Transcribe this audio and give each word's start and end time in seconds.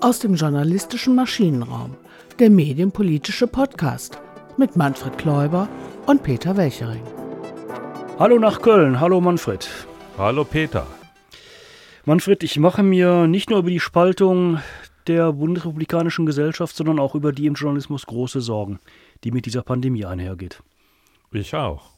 Aus 0.00 0.20
dem 0.20 0.34
journalistischen 0.34 1.14
Maschinenraum, 1.14 1.96
der 2.38 2.48
medienpolitische 2.48 3.46
Podcast 3.46 4.20
mit 4.56 4.76
Manfred 4.76 5.18
Kläuber 5.18 5.68
und 6.06 6.22
Peter 6.22 6.56
Welchering. 6.56 7.02
Hallo 8.18 8.38
nach 8.38 8.62
Köln, 8.62 9.00
hallo 9.00 9.20
Manfred. 9.20 9.68
Hallo 10.16 10.44
Peter. 10.44 10.86
Manfred, 12.04 12.44
ich 12.44 12.58
mache 12.58 12.82
mir 12.82 13.26
nicht 13.26 13.50
nur 13.50 13.58
über 13.58 13.70
die 13.70 13.80
Spaltung 13.80 14.60
der 15.08 15.32
bundesrepublikanischen 15.32 16.24
Gesellschaft, 16.24 16.76
sondern 16.76 16.98
auch 17.00 17.14
über 17.14 17.32
die 17.32 17.46
im 17.46 17.54
Journalismus 17.54 18.06
große 18.06 18.40
Sorgen, 18.40 18.78
die 19.24 19.32
mit 19.32 19.46
dieser 19.46 19.62
Pandemie 19.62 20.04
einhergeht. 20.04 20.62
Ich 21.32 21.54
auch. 21.54 21.95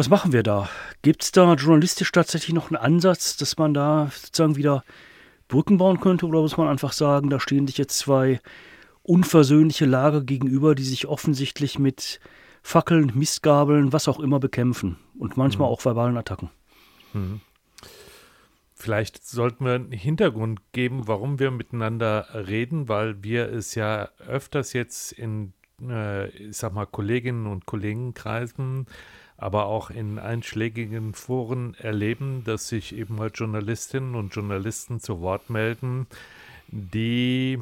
Was 0.00 0.08
machen 0.08 0.32
wir 0.32 0.42
da? 0.42 0.66
Gibt 1.02 1.24
es 1.24 1.30
da 1.30 1.52
journalistisch 1.52 2.10
tatsächlich 2.10 2.54
noch 2.54 2.70
einen 2.70 2.78
Ansatz, 2.78 3.36
dass 3.36 3.58
man 3.58 3.74
da 3.74 4.10
sozusagen 4.10 4.56
wieder 4.56 4.82
Brücken 5.46 5.76
bauen 5.76 6.00
könnte? 6.00 6.24
Oder 6.24 6.40
muss 6.40 6.56
man 6.56 6.68
einfach 6.68 6.92
sagen, 6.92 7.28
da 7.28 7.38
stehen 7.38 7.66
sich 7.66 7.76
jetzt 7.76 7.98
zwei 7.98 8.40
unversöhnliche 9.02 9.84
Lager 9.84 10.22
gegenüber, 10.22 10.74
die 10.74 10.84
sich 10.84 11.06
offensichtlich 11.06 11.78
mit 11.78 12.18
Fackeln, 12.62 13.12
Mistgabeln, 13.14 13.92
was 13.92 14.08
auch 14.08 14.20
immer 14.20 14.40
bekämpfen 14.40 14.96
und 15.18 15.36
manchmal 15.36 15.68
mhm. 15.68 15.74
auch 15.74 15.84
verbalen 15.84 16.16
Attacken? 16.16 16.48
Mhm. 17.12 17.42
Vielleicht 18.74 19.22
sollten 19.26 19.66
wir 19.66 19.74
einen 19.74 19.92
Hintergrund 19.92 20.62
geben, 20.72 21.08
warum 21.08 21.38
wir 21.38 21.50
miteinander 21.50 22.26
reden, 22.32 22.88
weil 22.88 23.22
wir 23.22 23.52
es 23.52 23.74
ja 23.74 24.08
öfters 24.26 24.72
jetzt 24.72 25.12
in, 25.12 25.52
äh, 25.86 26.30
ich 26.30 26.56
sag 26.56 26.72
mal, 26.72 26.86
Kolleginnen 26.86 27.46
und 27.46 27.66
Kollegenkreisen 27.66 28.86
aber 29.40 29.66
auch 29.66 29.90
in 29.90 30.18
einschlägigen 30.18 31.14
Foren 31.14 31.74
erleben, 31.74 32.44
dass 32.44 32.68
sich 32.68 32.94
eben 32.94 33.18
halt 33.20 33.38
Journalistinnen 33.38 34.14
und 34.14 34.34
Journalisten 34.34 35.00
zu 35.00 35.20
Wort 35.20 35.48
melden, 35.48 36.06
die, 36.68 37.58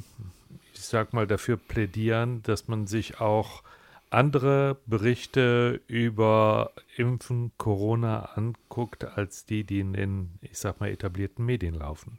ich 0.74 0.80
sag 0.80 1.12
mal, 1.12 1.26
dafür 1.26 1.56
plädieren, 1.56 2.42
dass 2.42 2.66
man 2.66 2.88
sich 2.88 3.20
auch 3.20 3.62
andere 4.10 4.76
Berichte 4.86 5.80
über 5.86 6.72
Impfen, 6.96 7.52
Corona 7.58 8.30
anguckt, 8.34 9.04
als 9.04 9.44
die, 9.46 9.62
die 9.62 9.80
in 9.80 9.92
den, 9.92 10.30
ich 10.40 10.58
sag 10.58 10.80
mal, 10.80 10.90
etablierten 10.90 11.44
Medien 11.44 11.74
laufen. 11.74 12.18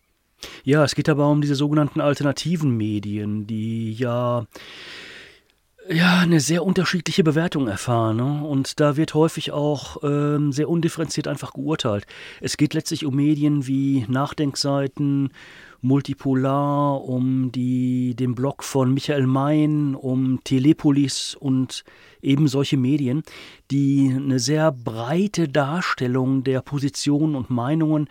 Ja, 0.63 0.85
es 0.85 0.95
geht 0.95 1.09
aber 1.09 1.27
um 1.27 1.41
diese 1.41 1.55
sogenannten 1.55 1.99
alternativen 1.99 2.77
Medien, 2.77 3.45
die 3.45 3.91
ja 3.93 4.47
ja, 5.91 6.19
eine 6.19 6.39
sehr 6.39 6.63
unterschiedliche 6.63 7.23
Bewertung 7.23 7.67
erfahren. 7.67 8.17
Ne? 8.17 8.43
Und 8.43 8.79
da 8.79 8.95
wird 8.95 9.15
häufig 9.15 9.51
auch 9.51 9.97
ähm, 10.03 10.51
sehr 10.51 10.69
undifferenziert 10.69 11.27
einfach 11.27 11.53
geurteilt. 11.53 12.05
Es 12.41 12.57
geht 12.57 12.73
letztlich 12.75 13.05
um 13.05 13.15
Medien 13.15 13.65
wie 13.65 14.05
Nachdenkseiten, 14.07 15.31
Multipolar, 15.81 17.03
um 17.03 17.51
die, 17.51 18.13
den 18.15 18.35
Blog 18.35 18.63
von 18.63 18.93
Michael 18.93 19.25
Mein, 19.25 19.95
um 19.95 20.43
Telepolis 20.43 21.35
und 21.35 21.83
eben 22.21 22.47
solche 22.47 22.77
Medien, 22.77 23.23
die 23.71 24.13
eine 24.15 24.39
sehr 24.39 24.71
breite 24.71 25.47
Darstellung 25.47 26.43
der 26.43 26.61
Positionen 26.61 27.35
und 27.35 27.49
Meinungen 27.49 28.07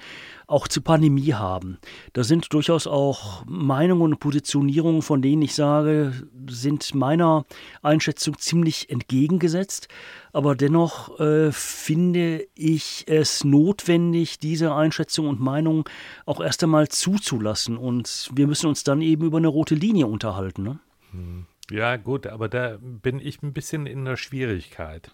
auch 0.46 0.66
zur 0.66 0.82
Pandemie 0.82 1.34
haben. 1.34 1.78
Da 2.14 2.24
sind 2.24 2.52
durchaus 2.52 2.86
auch 2.86 3.44
Meinungen 3.46 4.12
und 4.12 4.18
Positionierungen, 4.18 5.02
von 5.02 5.20
denen 5.20 5.42
ich 5.42 5.54
sage, 5.54 6.12
sind 6.48 6.94
meiner 6.94 7.44
Einschätzung 7.82 8.38
ziemlich 8.38 8.88
entgegengesetzt. 8.88 9.88
Aber 10.32 10.56
dennoch 10.56 11.20
äh, 11.20 11.52
finde 11.52 12.46
ich 12.54 13.04
es 13.08 13.44
notwendig, 13.44 14.38
diese 14.38 14.74
Einschätzung 14.74 15.28
und 15.28 15.40
Meinung 15.40 15.88
auch 16.24 16.40
erst 16.40 16.62
einmal 16.62 16.88
zuzulassen. 16.88 17.76
Und 17.76 18.30
wir 18.34 18.46
müssen 18.46 18.68
uns 18.68 18.84
dann 18.84 19.02
eben 19.02 19.26
über 19.26 19.38
eine 19.38 19.48
rote 19.48 19.74
Linie 19.74 20.06
unterhalten. 20.06 20.62
Ne? 20.62 20.78
Hm. 21.12 21.46
Ja, 21.70 21.96
gut, 21.96 22.26
aber 22.26 22.48
da 22.48 22.78
bin 22.80 23.20
ich 23.20 23.42
ein 23.42 23.52
bisschen 23.52 23.86
in 23.86 24.04
der 24.04 24.16
Schwierigkeit. 24.16 25.10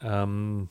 Ähm, 0.00 0.68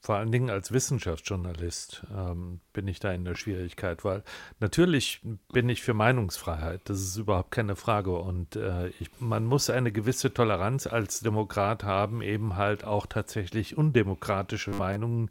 vor 0.00 0.16
allen 0.16 0.32
Dingen 0.32 0.50
als 0.50 0.72
Wissenschaftsjournalist 0.72 2.04
ähm, 2.14 2.60
bin 2.72 2.88
ich 2.88 2.98
da 2.98 3.12
in 3.12 3.24
der 3.24 3.34
Schwierigkeit, 3.34 4.04
weil 4.04 4.22
natürlich 4.60 5.20
bin 5.52 5.68
ich 5.68 5.82
für 5.82 5.94
Meinungsfreiheit, 5.94 6.80
das 6.84 7.00
ist 7.00 7.16
überhaupt 7.16 7.50
keine 7.50 7.76
Frage. 7.76 8.16
Und 8.16 8.56
äh, 8.56 8.88
ich, 9.00 9.10
man 9.18 9.44
muss 9.44 9.70
eine 9.70 9.92
gewisse 9.92 10.32
Toleranz 10.32 10.86
als 10.86 11.20
Demokrat 11.20 11.84
haben, 11.84 12.22
eben 12.22 12.56
halt 12.56 12.84
auch 12.84 13.06
tatsächlich 13.06 13.76
undemokratische 13.76 14.70
Meinungen 14.70 15.30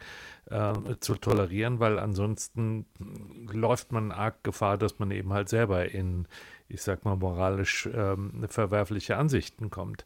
äh, 0.50 0.74
zu 1.00 1.16
tolerieren, 1.16 1.80
weil 1.80 1.98
ansonsten 2.00 2.86
läuft 3.52 3.92
man 3.92 4.12
arg 4.12 4.44
Gefahr, 4.44 4.78
dass 4.78 5.00
man 5.00 5.12
eben 5.12 5.34
halt 5.34 5.50
selber 5.50 5.90
in 5.90 6.28
ich 6.68 6.82
sag 6.82 7.06
mal, 7.06 7.16
moralisch 7.16 7.90
ähm, 7.94 8.46
verwerfliche 8.50 9.18
Ansichten 9.18 9.70
kommt. 9.70 10.06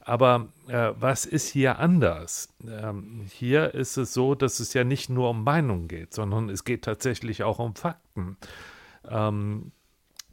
Aber 0.00 0.48
äh, 0.68 0.92
was 0.98 1.26
ist 1.26 1.48
hier 1.48 1.78
anders? 1.78 2.54
Ähm, 2.66 3.26
hier 3.30 3.74
ist 3.74 3.96
es 3.96 4.14
so, 4.14 4.34
dass 4.34 4.60
es 4.60 4.74
ja 4.74 4.84
nicht 4.84 5.10
nur 5.10 5.30
um 5.30 5.44
Meinungen 5.44 5.88
geht, 5.88 6.14
sondern 6.14 6.48
es 6.48 6.64
geht 6.64 6.82
tatsächlich 6.82 7.42
auch 7.42 7.58
um 7.58 7.74
Fakten. 7.74 8.36
Ähm, 9.08 9.72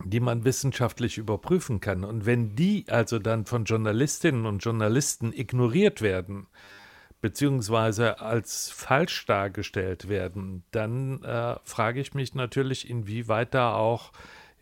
die 0.04 0.20
man 0.20 0.44
wissenschaftlich 0.44 1.18
überprüfen 1.18 1.80
kann. 1.80 2.04
Und 2.04 2.26
wenn 2.26 2.56
die 2.56 2.86
also 2.90 3.18
dann 3.18 3.46
von 3.46 3.64
Journalistinnen 3.64 4.46
und 4.46 4.60
Journalisten 4.60 5.32
ignoriert 5.32 6.02
werden, 6.02 6.48
beziehungsweise 7.22 8.20
als 8.20 8.70
falsch 8.70 9.26
dargestellt 9.26 10.10
werden, 10.10 10.64
dann 10.72 11.24
äh, 11.24 11.56
frage 11.64 12.02
ich 12.02 12.14
mich 12.14 12.36
natürlich, 12.36 12.90
inwieweit 12.90 13.54
da 13.54 13.74
auch 13.74 14.12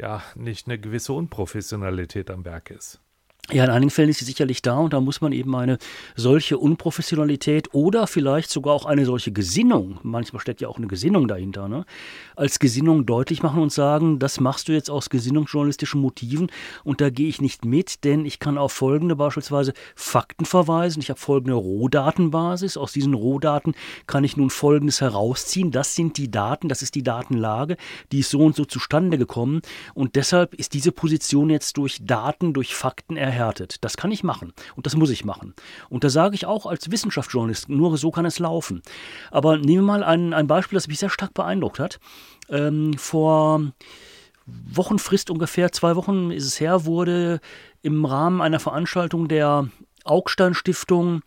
ja 0.04 0.22
nicht 0.36 0.68
eine 0.68 0.78
gewisse 0.78 1.14
Unprofessionalität 1.14 2.30
am 2.30 2.46
Werk 2.46 2.70
ist. 2.70 3.00
Ja, 3.52 3.66
in 3.66 3.72
einigen 3.72 3.90
Fällen 3.90 4.08
ist 4.08 4.20
sie 4.20 4.26
sicherlich 4.26 4.62
da 4.62 4.78
und 4.78 4.94
da 4.94 5.02
muss 5.02 5.20
man 5.20 5.34
eben 5.34 5.54
eine 5.54 5.78
solche 6.16 6.58
Unprofessionalität 6.58 7.74
oder 7.74 8.08
vielleicht 8.08 8.50
sogar 8.50 8.74
auch 8.74 8.86
eine 8.86 9.04
solche 9.04 9.34
Gesinnung, 9.34 10.00
manchmal 10.02 10.40
steckt 10.40 10.62
ja 10.62 10.70
auch 10.70 10.78
eine 10.78 10.88
Gesinnung 10.88 11.28
dahinter, 11.28 11.68
ne, 11.68 11.86
als 12.38 12.58
Gesinnung 12.60 13.06
deutlich 13.06 13.44
machen 13.44 13.62
und 13.62 13.74
sagen, 13.74 14.18
das 14.18 14.40
machst 14.40 14.70
du 14.70 14.72
jetzt 14.72 14.90
aus 14.90 15.10
gesinnungsjournalistischen 15.10 16.00
Motiven 16.00 16.50
und 16.86 17.02
da 17.02 17.10
gehe 17.10 17.28
ich 17.28 17.42
nicht 17.42 17.66
mit, 17.66 18.06
denn 18.06 18.26
ich 18.26 18.40
kann 18.40 18.58
auf 18.58 18.72
folgende 18.72 19.18
beispielsweise 19.18 19.74
Fakten 19.94 20.46
verweisen, 20.46 21.02
ich 21.02 21.10
habe 21.10 21.20
folgende 21.20 21.56
Rohdatenbasis, 21.56 22.78
aus 22.78 22.94
diesen 22.94 23.14
Rohdaten 23.14 23.76
kann 24.08 24.24
ich 24.24 24.38
nun 24.38 24.52
folgendes 24.52 25.02
herausziehen, 25.02 25.70
das 25.70 25.96
sind 25.96 26.18
die 26.18 26.32
Daten, 26.32 26.70
das 26.70 26.82
ist 26.82 26.96
die 26.96 27.04
Datenlage, 27.04 27.76
die 28.14 28.20
ist 28.20 28.30
so 28.30 28.40
und 28.40 28.56
so 28.56 28.64
zustande 28.64 29.18
gekommen 29.18 29.62
und 29.94 30.16
deshalb 30.16 30.54
ist 30.54 30.74
diese 30.74 30.94
Position 30.94 31.50
jetzt 31.50 31.76
durch 31.76 32.00
Daten, 32.06 32.54
durch 32.54 32.74
Fakten 32.74 33.18
erhält 33.18 33.33
erhärtet. 33.34 33.84
Das 33.84 33.98
kann 33.98 34.12
ich 34.12 34.24
machen 34.24 34.54
und 34.76 34.86
das 34.86 34.96
muss 34.96 35.10
ich 35.10 35.26
machen. 35.26 35.54
Und 35.90 36.04
da 36.04 36.10
sage 36.10 36.36
ich 36.36 36.46
auch 36.46 36.66
als 36.66 36.92
Wissenschaftsjournalist, 36.92 37.70
nur 37.70 37.98
so 37.98 38.12
kann 38.12 38.26
es 38.26 38.40
laufen. 38.40 38.82
Aber 39.32 39.58
nehmen 39.58 39.86
wir 39.86 39.98
mal 39.98 40.04
ein, 40.04 40.34
ein 40.34 40.48
Beispiel, 40.48 40.78
das 40.78 40.88
mich 40.88 41.00
sehr 41.00 41.10
stark 41.10 41.34
beeindruckt 41.34 41.80
hat. 41.80 42.00
Ähm, 42.50 42.94
vor 42.98 43.62
Wochenfrist 44.46 45.30
ungefähr, 45.30 45.72
zwei 45.72 45.96
Wochen 45.96 46.32
ist 46.32 46.46
es 46.46 46.60
her, 46.60 46.86
wurde 46.86 47.40
im 47.82 48.06
Rahmen 48.06 48.42
einer 48.42 48.60
Veranstaltung 48.60 49.28
der 49.28 49.70
Augstein 50.04 50.54
Stiftung 50.54 51.22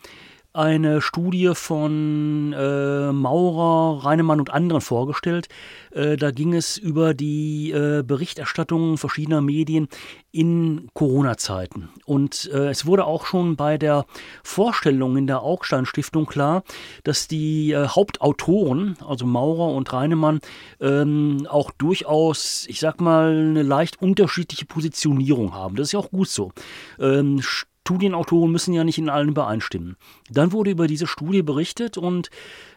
eine 0.56 1.02
Studie 1.02 1.52
von 1.54 2.54
äh, 2.56 3.12
Maurer, 3.12 4.04
Reinemann 4.04 4.40
und 4.40 4.50
anderen 4.50 4.80
vorgestellt. 4.80 5.48
Äh, 5.92 6.16
da 6.16 6.30
ging 6.30 6.54
es 6.54 6.78
über 6.78 7.14
die 7.14 7.72
äh, 7.72 8.02
Berichterstattung 8.02 8.96
verschiedener 8.96 9.42
Medien 9.42 9.88
in 10.32 10.88
Corona-Zeiten. 10.94 11.90
Und 12.04 12.50
äh, 12.52 12.68
es 12.68 12.86
wurde 12.86 13.04
auch 13.04 13.26
schon 13.26 13.56
bei 13.56 13.76
der 13.76 14.06
Vorstellung 14.42 15.16
in 15.16 15.26
der 15.26 15.42
Augstein 15.42 15.86
Stiftung 15.86 16.26
klar, 16.26 16.62
dass 17.04 17.28
die 17.28 17.72
äh, 17.72 17.88
Hauptautoren, 17.88 18.96
also 19.06 19.26
Maurer 19.26 19.74
und 19.74 19.92
Reinemann, 19.92 20.40
ähm, 20.80 21.46
auch 21.50 21.70
durchaus, 21.72 22.66
ich 22.68 22.80
sag 22.80 23.00
mal, 23.00 23.30
eine 23.30 23.62
leicht 23.62 24.00
unterschiedliche 24.00 24.64
Positionierung 24.64 25.54
haben. 25.54 25.76
Das 25.76 25.88
ist 25.88 25.92
ja 25.92 25.98
auch 25.98 26.10
gut 26.10 26.28
so. 26.28 26.52
Ähm, 26.98 27.42
Studienautoren 27.86 28.50
müssen 28.50 28.74
ja 28.74 28.82
nicht 28.82 28.98
in 28.98 29.08
allen 29.08 29.28
übereinstimmen. 29.28 29.96
Dann 30.28 30.50
wurde 30.50 30.72
über 30.72 30.88
diese 30.88 31.06
Studie 31.06 31.42
berichtet 31.42 31.96
und 31.96 32.30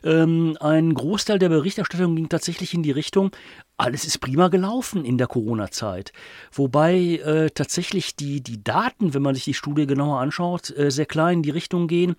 ähm, 0.04 0.56
ein 0.60 0.94
Großteil 0.94 1.40
der 1.40 1.50
Berichterstattung 1.50 2.16
ging 2.16 2.30
tatsächlich 2.30 2.76
in 2.76 2.84
die 2.84 2.92
Richtung, 2.92 3.32
alles 3.80 4.04
ist 4.06 4.20
prima 4.20 4.50
gelaufen 4.50 5.06
in 5.06 5.18
der 5.18 5.28
Corona-Zeit. 5.28 6.12
Wobei 6.52 6.98
äh, 6.98 7.50
tatsächlich 7.50 8.16
die, 8.16 8.42
die 8.42 8.64
Daten, 8.64 9.14
wenn 9.14 9.22
man 9.22 9.36
sich 9.36 9.46
die 9.46 9.54
Studie 9.54 9.88
genauer 9.88 10.20
anschaut, 10.20 10.76
äh, 10.78 10.92
sehr 10.92 11.06
klein 11.06 11.38
in 11.38 11.44
die 11.44 11.50
Richtung 11.50 11.88
gehen. 11.88 12.16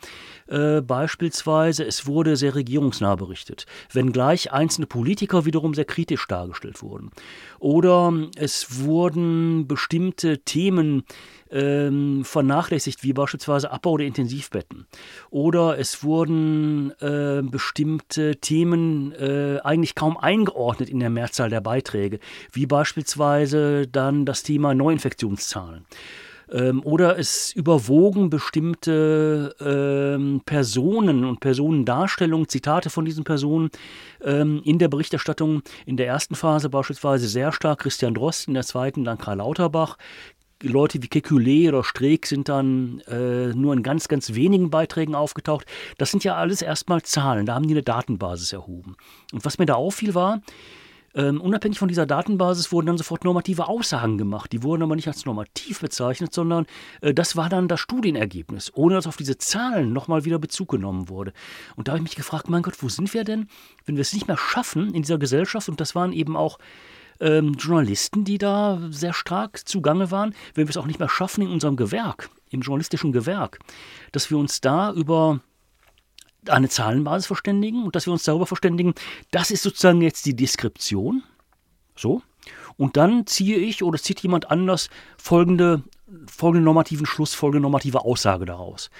Äh, 0.48 0.80
beispielsweise, 0.80 1.84
es 1.84 2.06
wurde 2.06 2.36
sehr 2.36 2.54
regierungsnah 2.54 3.14
berichtet, 3.16 3.66
wenngleich 3.92 4.52
einzelne 4.52 4.86
Politiker 4.86 5.44
wiederum 5.44 5.74
sehr 5.74 5.84
kritisch 5.84 6.26
dargestellt 6.26 6.82
wurden. 6.82 7.10
Oder 7.58 8.28
es 8.36 8.80
wurden 8.80 9.66
bestimmte 9.66 10.38
Themen 10.38 11.04
ähm, 11.50 12.24
vernachlässigt, 12.24 13.02
wie 13.02 13.12
beispielsweise 13.12 13.70
Abbau 13.70 13.96
der 13.96 14.06
Intensivbetten. 14.06 14.86
Oder 15.30 15.78
es 15.78 16.02
wurden 16.02 16.92
äh, 17.00 17.42
bestimmte 17.42 18.36
Themen 18.36 19.12
äh, 19.12 19.58
eigentlich 19.62 19.94
kaum 19.94 20.16
eingeordnet 20.16 20.88
in 20.88 21.00
der 21.00 21.10
Mehrzahl 21.10 21.49
der 21.50 21.60
Beiträge, 21.60 22.20
wie 22.52 22.66
beispielsweise 22.66 23.86
dann 23.86 24.24
das 24.24 24.42
Thema 24.42 24.74
Neuinfektionszahlen 24.74 25.84
ähm, 26.52 26.82
oder 26.84 27.18
es 27.18 27.52
überwogen 27.52 28.30
bestimmte 28.30 29.54
ähm, 29.60 30.42
Personen 30.44 31.24
und 31.24 31.40
Personendarstellungen, 31.40 32.48
Zitate 32.48 32.90
von 32.90 33.04
diesen 33.04 33.24
Personen 33.24 33.70
ähm, 34.22 34.60
in 34.64 34.78
der 34.78 34.88
Berichterstattung. 34.88 35.62
In 35.86 35.96
der 35.96 36.06
ersten 36.06 36.34
Phase 36.34 36.68
beispielsweise 36.68 37.28
sehr 37.28 37.52
stark 37.52 37.80
Christian 37.80 38.14
Drost, 38.14 38.48
in 38.48 38.54
der 38.54 38.64
zweiten 38.64 39.04
dann 39.04 39.18
Karl 39.18 39.38
Lauterbach. 39.38 39.96
Leute 40.62 41.02
wie 41.02 41.06
Kekulé 41.06 41.68
oder 41.68 41.82
Streeck 41.82 42.26
sind 42.26 42.50
dann 42.50 43.00
äh, 43.08 43.46
nur 43.54 43.72
in 43.72 43.82
ganz, 43.82 44.08
ganz 44.08 44.34
wenigen 44.34 44.68
Beiträgen 44.68 45.14
aufgetaucht. 45.14 45.64
Das 45.96 46.10
sind 46.10 46.22
ja 46.22 46.36
alles 46.36 46.60
erstmal 46.60 47.00
Zahlen, 47.02 47.46
da 47.46 47.54
haben 47.54 47.66
die 47.66 47.72
eine 47.72 47.82
Datenbasis 47.82 48.52
erhoben. 48.52 48.96
Und 49.32 49.44
was 49.46 49.58
mir 49.58 49.64
da 49.64 49.74
auffiel 49.74 50.14
war, 50.14 50.42
ähm, 51.14 51.40
unabhängig 51.40 51.78
von 51.78 51.88
dieser 51.88 52.06
Datenbasis 52.06 52.70
wurden 52.70 52.86
dann 52.86 52.98
sofort 52.98 53.24
normative 53.24 53.68
Aussagen 53.68 54.18
gemacht. 54.18 54.52
Die 54.52 54.62
wurden 54.62 54.82
aber 54.82 54.96
nicht 54.96 55.08
als 55.08 55.24
normativ 55.24 55.80
bezeichnet, 55.80 56.32
sondern 56.32 56.66
äh, 57.00 57.12
das 57.12 57.36
war 57.36 57.48
dann 57.48 57.68
das 57.68 57.80
Studienergebnis, 57.80 58.70
ohne 58.74 58.94
dass 58.94 59.06
auf 59.06 59.16
diese 59.16 59.38
Zahlen 59.38 59.92
nochmal 59.92 60.24
wieder 60.24 60.38
Bezug 60.38 60.70
genommen 60.70 61.08
wurde. 61.08 61.32
Und 61.76 61.88
da 61.88 61.92
habe 61.92 61.98
ich 61.98 62.04
mich 62.04 62.16
gefragt, 62.16 62.48
mein 62.48 62.62
Gott, 62.62 62.82
wo 62.82 62.88
sind 62.88 63.12
wir 63.12 63.24
denn, 63.24 63.48
wenn 63.86 63.96
wir 63.96 64.02
es 64.02 64.12
nicht 64.12 64.28
mehr 64.28 64.36
schaffen 64.36 64.94
in 64.94 65.02
dieser 65.02 65.18
Gesellschaft, 65.18 65.68
und 65.68 65.80
das 65.80 65.94
waren 65.94 66.12
eben 66.12 66.36
auch 66.36 66.58
ähm, 67.20 67.54
Journalisten, 67.54 68.24
die 68.24 68.38
da 68.38 68.80
sehr 68.90 69.12
stark 69.12 69.66
zugange 69.68 70.10
waren, 70.10 70.34
wenn 70.54 70.66
wir 70.66 70.70
es 70.70 70.76
auch 70.76 70.86
nicht 70.86 70.98
mehr 70.98 71.08
schaffen 71.08 71.42
in 71.42 71.50
unserem 71.50 71.76
Gewerk, 71.76 72.30
im 72.50 72.60
journalistischen 72.60 73.12
Gewerk, 73.12 73.58
dass 74.12 74.30
wir 74.30 74.38
uns 74.38 74.60
da 74.60 74.92
über 74.92 75.40
eine 76.48 76.68
Zahlenbasis 76.68 77.26
verständigen 77.26 77.84
und 77.84 77.94
dass 77.96 78.06
wir 78.06 78.12
uns 78.12 78.24
darüber 78.24 78.46
verständigen, 78.46 78.94
das 79.30 79.50
ist 79.50 79.62
sozusagen 79.62 80.00
jetzt 80.00 80.26
die 80.26 80.36
Deskription. 80.36 81.22
So. 81.96 82.22
Und 82.76 82.96
dann 82.96 83.26
ziehe 83.26 83.58
ich 83.58 83.82
oder 83.82 83.98
zieht 83.98 84.20
jemand 84.20 84.50
anders 84.50 84.88
folgende, 85.18 85.82
folgende 86.26 86.64
normativen 86.64 87.06
Schluss, 87.06 87.34
folgende 87.34 87.60
normative 87.60 88.04
Aussage 88.04 88.46
daraus. 88.46 88.90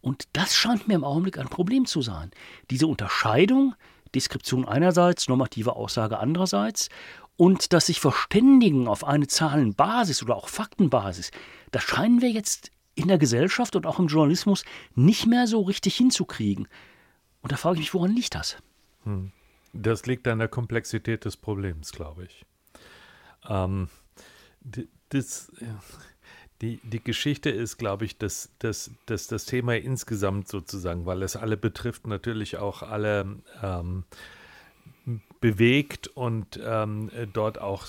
Und 0.00 0.24
das 0.34 0.54
scheint 0.54 0.86
mir 0.86 0.94
im 0.94 1.04
Augenblick 1.04 1.38
ein 1.38 1.48
Problem 1.48 1.86
zu 1.86 2.02
sein. 2.02 2.30
Diese 2.70 2.86
Unterscheidung, 2.86 3.74
Deskription 4.14 4.68
einerseits, 4.68 5.28
normative 5.28 5.76
Aussage 5.76 6.18
andererseits 6.18 6.90
und 7.36 7.72
das 7.72 7.86
sich 7.86 8.00
verständigen 8.00 8.86
auf 8.86 9.04
eine 9.04 9.26
Zahlenbasis 9.26 10.22
oder 10.22 10.36
auch 10.36 10.48
Faktenbasis, 10.48 11.30
das 11.70 11.82
scheinen 11.82 12.20
wir 12.20 12.30
jetzt 12.30 12.70
in 12.94 13.08
der 13.08 13.18
Gesellschaft 13.18 13.76
und 13.76 13.86
auch 13.86 13.98
im 13.98 14.06
Journalismus 14.06 14.64
nicht 14.94 15.26
mehr 15.26 15.46
so 15.46 15.62
richtig 15.62 15.96
hinzukriegen. 15.96 16.68
Und 17.42 17.52
da 17.52 17.56
frage 17.56 17.76
ich 17.76 17.80
mich, 17.80 17.94
woran 17.94 18.14
liegt 18.14 18.34
das? 18.34 18.56
Hm. 19.04 19.32
Das 19.72 20.06
liegt 20.06 20.28
an 20.28 20.38
der 20.38 20.48
Komplexität 20.48 21.24
des 21.24 21.36
Problems, 21.36 21.92
glaube 21.92 22.24
ich. 22.24 22.46
Ähm, 23.48 23.88
das, 25.08 25.52
die, 26.62 26.78
die 26.84 27.02
Geschichte 27.02 27.50
ist, 27.50 27.76
glaube 27.76 28.04
ich, 28.04 28.16
dass, 28.16 28.50
dass, 28.60 28.92
dass 29.06 29.26
das 29.26 29.44
Thema 29.44 29.76
insgesamt 29.76 30.48
sozusagen, 30.48 31.06
weil 31.06 31.22
es 31.22 31.36
alle 31.36 31.56
betrifft, 31.56 32.06
natürlich 32.06 32.56
auch 32.56 32.82
alle 32.82 33.42
ähm, 33.62 34.04
bewegt 35.44 36.08
und 36.08 36.58
ähm, 36.64 37.10
dort 37.34 37.60
auch 37.60 37.86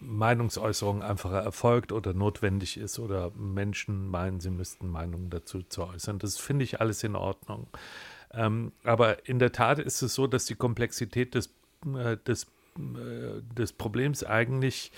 Meinungsäußerung 0.00 1.00
einfacher 1.00 1.38
erfolgt 1.38 1.92
oder 1.92 2.12
notwendig 2.12 2.76
ist 2.76 2.98
oder 2.98 3.30
Menschen 3.36 4.08
meinen, 4.10 4.40
sie 4.40 4.50
müssten 4.50 4.88
Meinungen 4.88 5.30
dazu 5.30 5.62
zu 5.62 5.84
äußern. 5.84 6.18
Das 6.18 6.38
finde 6.38 6.64
ich 6.64 6.80
alles 6.80 7.04
in 7.04 7.14
Ordnung. 7.14 7.68
Ähm, 8.32 8.72
aber 8.82 9.28
in 9.28 9.38
der 9.38 9.52
Tat 9.52 9.78
ist 9.78 10.02
es 10.02 10.12
so, 10.12 10.26
dass 10.26 10.46
die 10.46 10.56
Komplexität 10.56 11.36
des, 11.36 11.54
äh, 11.86 12.16
des, 12.26 12.48
äh, 12.76 13.42
des 13.54 13.72
Problems 13.74 14.24
eigentlich 14.24 14.90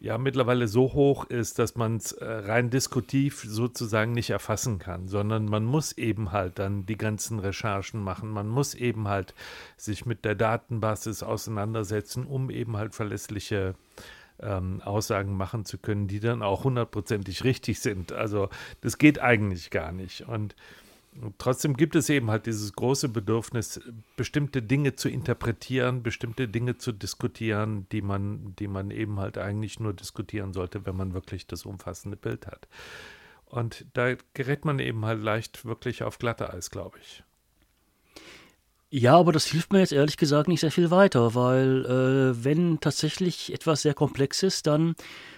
ja 0.00 0.16
mittlerweile 0.16 0.66
so 0.66 0.94
hoch 0.94 1.26
ist, 1.26 1.58
dass 1.58 1.76
man 1.76 1.96
es 1.96 2.12
äh, 2.12 2.24
rein 2.24 2.70
diskutiv 2.70 3.44
sozusagen 3.46 4.12
nicht 4.12 4.30
erfassen 4.30 4.78
kann, 4.78 5.08
sondern 5.08 5.44
man 5.44 5.64
muss 5.64 5.92
eben 5.92 6.32
halt 6.32 6.58
dann 6.58 6.86
die 6.86 6.96
ganzen 6.96 7.38
Recherchen 7.38 8.02
machen, 8.02 8.30
man 8.30 8.48
muss 8.48 8.74
eben 8.74 9.08
halt 9.08 9.34
sich 9.76 10.06
mit 10.06 10.24
der 10.24 10.34
Datenbasis 10.34 11.22
auseinandersetzen, 11.22 12.24
um 12.24 12.48
eben 12.50 12.78
halt 12.78 12.94
verlässliche 12.94 13.74
ähm, 14.40 14.80
Aussagen 14.82 15.36
machen 15.36 15.66
zu 15.66 15.76
können, 15.76 16.08
die 16.08 16.20
dann 16.20 16.42
auch 16.42 16.64
hundertprozentig 16.64 17.44
richtig 17.44 17.80
sind. 17.80 18.12
Also 18.12 18.48
das 18.80 18.96
geht 18.96 19.20
eigentlich 19.20 19.70
gar 19.70 19.92
nicht. 19.92 20.22
Und 20.26 20.56
trotzdem 21.38 21.76
gibt 21.76 21.96
es 21.96 22.08
eben 22.08 22.30
halt 22.30 22.46
dieses 22.46 22.72
große 22.72 23.08
Bedürfnis, 23.08 23.80
bestimmte 24.16 24.62
Dinge 24.62 24.94
zu 24.96 25.08
interpretieren, 25.08 26.02
bestimmte 26.02 26.48
Dinge 26.48 26.78
zu 26.78 26.92
diskutieren, 26.92 27.86
die 27.90 28.02
man, 28.02 28.54
die 28.56 28.68
man 28.68 28.90
eben 28.90 29.18
halt 29.18 29.38
eigentlich 29.38 29.80
nur 29.80 29.92
diskutieren 29.92 30.52
sollte, 30.52 30.86
wenn 30.86 30.96
man 30.96 31.14
wirklich 31.14 31.46
das 31.46 31.64
umfassende 31.66 32.16
Bild 32.16 32.46
hat. 32.46 32.68
Und 33.46 33.84
da 33.94 34.14
gerät 34.34 34.64
man 34.64 34.78
eben 34.78 35.04
halt 35.04 35.22
leicht 35.22 35.64
wirklich 35.64 36.04
auf 36.04 36.18
glatte 36.18 36.52
Eis, 36.52 36.70
glaube 36.70 36.98
ich. 37.00 37.24
Ja, 38.92 39.16
aber 39.16 39.30
das 39.32 39.46
hilft 39.46 39.72
mir 39.72 39.78
jetzt 39.78 39.92
ehrlich 39.92 40.16
gesagt 40.16 40.48
nicht 40.48 40.60
sehr 40.60 40.72
viel 40.72 40.90
weiter, 40.90 41.34
weil 41.36 41.84
äh, 41.86 42.44
wenn 42.44 42.80
tatsächlich 42.80 43.52
etwas 43.52 43.82
sehr 43.82 43.94
komplex 43.94 44.42
ist, 44.42 44.66
dann 44.66 44.96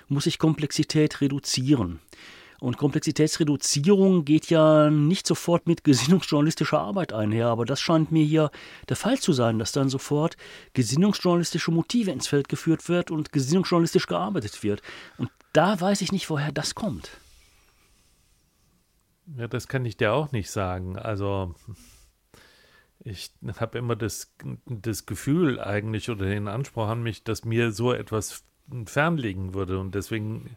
muss 0.08 0.26
ich 0.26 0.38
Komplexität 0.38 1.20
reduzieren. 1.20 2.00
Und 2.62 2.76
Komplexitätsreduzierung 2.76 4.24
geht 4.24 4.48
ja 4.48 4.88
nicht 4.88 5.26
sofort 5.26 5.66
mit 5.66 5.82
gesinnungsjournalistischer 5.82 6.78
Arbeit 6.78 7.12
einher, 7.12 7.48
aber 7.48 7.64
das 7.64 7.80
scheint 7.80 8.12
mir 8.12 8.24
hier 8.24 8.52
der 8.88 8.94
Fall 8.94 9.18
zu 9.18 9.32
sein, 9.32 9.58
dass 9.58 9.72
dann 9.72 9.88
sofort 9.88 10.36
gesinnungsjournalistische 10.72 11.72
Motive 11.72 12.12
ins 12.12 12.28
Feld 12.28 12.48
geführt 12.48 12.88
wird 12.88 13.10
und 13.10 13.32
gesinnungsjournalistisch 13.32 14.06
gearbeitet 14.06 14.62
wird. 14.62 14.80
Und 15.18 15.28
da 15.52 15.80
weiß 15.80 16.02
ich 16.02 16.12
nicht, 16.12 16.30
woher 16.30 16.52
das 16.52 16.76
kommt. 16.76 17.10
Ja, 19.36 19.48
das 19.48 19.66
kann 19.66 19.84
ich 19.84 19.96
dir 19.96 20.12
auch 20.12 20.30
nicht 20.30 20.48
sagen. 20.48 20.96
Also 20.96 21.56
ich 23.00 23.32
habe 23.56 23.76
immer 23.76 23.96
das, 23.96 24.36
das 24.66 25.04
Gefühl 25.04 25.58
eigentlich 25.58 26.10
oder 26.10 26.26
den 26.26 26.46
Anspruch 26.46 26.86
an 26.86 27.02
mich, 27.02 27.24
dass 27.24 27.44
mir 27.44 27.72
so 27.72 27.92
etwas 27.92 28.44
fernliegen 28.86 29.52
würde 29.52 29.80
und 29.80 29.96
deswegen 29.96 30.56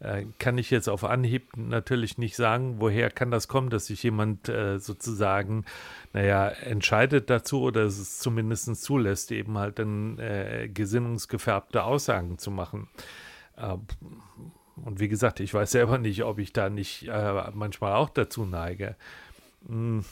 äh, 0.00 0.24
kann 0.38 0.58
ich 0.58 0.70
jetzt 0.70 0.88
auf 0.88 1.04
Anhieb 1.04 1.56
natürlich 1.56 2.18
nicht 2.18 2.36
sagen, 2.36 2.76
woher 2.78 3.10
kann 3.10 3.30
das 3.30 3.48
kommen, 3.48 3.70
dass 3.70 3.86
sich 3.86 4.02
jemand 4.02 4.48
äh, 4.48 4.78
sozusagen, 4.78 5.64
naja, 6.12 6.48
entscheidet 6.48 7.30
dazu 7.30 7.60
oder 7.62 7.82
es 7.82 8.18
zumindest 8.18 8.82
zulässt, 8.82 9.30
eben 9.30 9.58
halt 9.58 9.78
dann 9.78 10.18
äh, 10.18 10.68
gesinnungsgefärbte 10.72 11.84
Aussagen 11.84 12.38
zu 12.38 12.50
machen. 12.50 12.88
Äh, 13.56 13.76
und 14.76 15.00
wie 15.00 15.08
gesagt, 15.08 15.40
ich 15.40 15.52
weiß 15.52 15.70
selber 15.70 15.98
nicht, 15.98 16.24
ob 16.24 16.38
ich 16.38 16.52
da 16.52 16.70
nicht 16.70 17.06
äh, 17.06 17.50
manchmal 17.52 17.94
auch 17.94 18.08
dazu 18.08 18.46
neige. 18.46 18.96
Hm. 19.66 20.04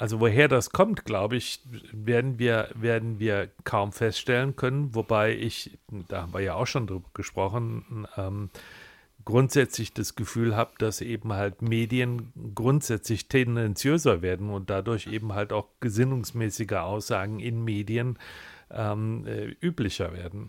Also 0.00 0.18
woher 0.18 0.48
das 0.48 0.70
kommt, 0.70 1.04
glaube 1.04 1.36
ich, 1.36 1.60
werden 1.92 2.38
wir, 2.38 2.70
werden 2.74 3.18
wir 3.18 3.50
kaum 3.64 3.92
feststellen 3.92 4.56
können. 4.56 4.94
Wobei 4.94 5.36
ich, 5.36 5.78
da 6.08 6.22
haben 6.22 6.32
wir 6.32 6.40
ja 6.40 6.54
auch 6.54 6.66
schon 6.66 6.86
drüber 6.86 7.10
gesprochen, 7.12 8.08
ähm, 8.16 8.48
grundsätzlich 9.26 9.92
das 9.92 10.14
Gefühl 10.14 10.56
habe, 10.56 10.70
dass 10.78 11.02
eben 11.02 11.34
halt 11.34 11.60
Medien 11.60 12.32
grundsätzlich 12.54 13.28
tendenziöser 13.28 14.22
werden 14.22 14.48
und 14.48 14.70
dadurch 14.70 15.06
eben 15.06 15.34
halt 15.34 15.52
auch 15.52 15.68
gesinnungsmäßige 15.80 16.72
Aussagen 16.72 17.38
in 17.38 17.62
Medien 17.62 18.18
ähm, 18.70 19.26
äh, 19.26 19.54
üblicher 19.60 20.14
werden. 20.14 20.48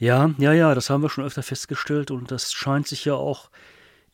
Ja, 0.00 0.34
ja, 0.38 0.52
ja, 0.52 0.74
das 0.74 0.90
haben 0.90 1.02
wir 1.04 1.10
schon 1.10 1.22
öfter 1.22 1.44
festgestellt 1.44 2.10
und 2.10 2.32
das 2.32 2.52
scheint 2.52 2.88
sich 2.88 3.04
ja 3.04 3.14
auch 3.14 3.50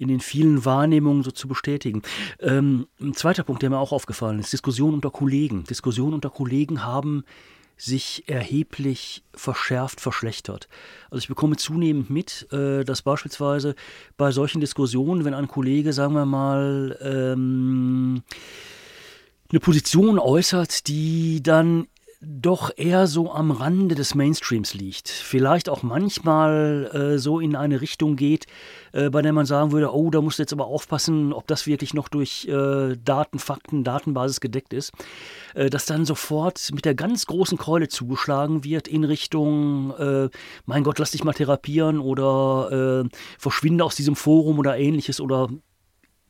in 0.01 0.09
den 0.09 0.21
vielen 0.21 0.65
Wahrnehmungen 0.65 1.23
so 1.23 1.31
zu 1.31 1.47
bestätigen. 1.47 2.03
Ähm, 2.41 2.87
ein 3.01 3.15
zweiter 3.15 3.45
Punkt, 3.45 3.63
der 3.63 3.71
mir 3.71 3.79
auch 3.79 3.93
aufgefallen 3.93 4.39
ist, 4.39 4.53
Diskussionen 4.53 4.95
unter 4.95 5.11
Kollegen. 5.11 5.65
Diskussionen 5.65 6.15
unter 6.15 6.31
Kollegen 6.31 6.85
haben 6.85 7.25
sich 7.77 8.25
erheblich 8.27 9.23
verschärft, 9.35 10.01
verschlechtert. 10.01 10.69
Also 11.11 11.23
ich 11.23 11.29
bekomme 11.29 11.57
zunehmend 11.57 12.11
mit, 12.11 12.47
äh, 12.53 12.85
dass 12.85 13.03
beispielsweise 13.03 13.75
bei 14.17 14.33
solchen 14.33 14.61
Diskussionen, 14.61 15.25
wenn 15.25 15.35
ein 15.35 15.49
Kollege, 15.49 15.93
sagen 15.93 16.15
wir 16.15 16.27
mal, 16.27 16.99
ähm, 17.03 18.23
eine 19.51 19.61
Position 19.61 20.19
äußert, 20.19 20.89
die 20.89 21.43
dann 21.43 21.87
doch 22.23 22.71
eher 22.77 23.07
so 23.07 23.33
am 23.33 23.51
Rande 23.51 23.95
des 23.95 24.15
Mainstreams 24.15 24.75
liegt. 24.75 25.09
Vielleicht 25.09 25.71
auch 25.71 25.83
manchmal 25.83 26.91
äh, 26.93 27.19
so 27.19 27.41
in 27.41 27.57
eine 27.57 27.81
Richtung 27.81 28.17
geht, 28.17 28.47
äh, 28.93 29.09
bei 29.09 29.23
der 29.23 29.33
man 29.33 29.47
sagen 29.47 29.73
würde, 29.73 29.95
oh, 29.95 30.11
da 30.11 30.21
musst 30.21 30.39
du 30.39 30.43
jetzt 30.43 30.53
aber 30.53 30.67
aufpassen, 30.67 31.33
ob 31.33 31.47
das 31.47 31.67
wirklich 31.67 31.95
noch 31.95 32.09
durch 32.09 32.47
äh, 32.47 32.97
Daten, 33.03 33.39
Fakten, 33.39 33.85
Datenbasis 33.85 34.41
gedeckt 34.41 34.75
ist, 34.75 34.93
äh, 35.55 35.71
dass 35.71 35.87
dann 35.87 36.05
sofort 36.05 36.71
mit 36.75 36.85
der 36.85 36.95
ganz 36.95 37.25
großen 37.25 37.57
Keule 37.57 37.89
zugeschlagen 37.89 38.65
wird 38.65 38.87
in 38.87 39.05
Richtung, 39.05 39.93
äh, 39.93 40.29
mein 40.67 40.85
Gott, 40.85 40.99
lass 40.99 41.13
dich 41.13 41.25
mal 41.25 41.33
therapieren 41.33 42.01
oder 42.01 43.05
äh, 43.07 43.17
verschwinde 43.39 43.83
aus 43.83 43.97
diesem 43.97 44.15
Forum 44.15 44.59
oder 44.59 44.77
ähnliches 44.77 45.23
oder 45.23 45.49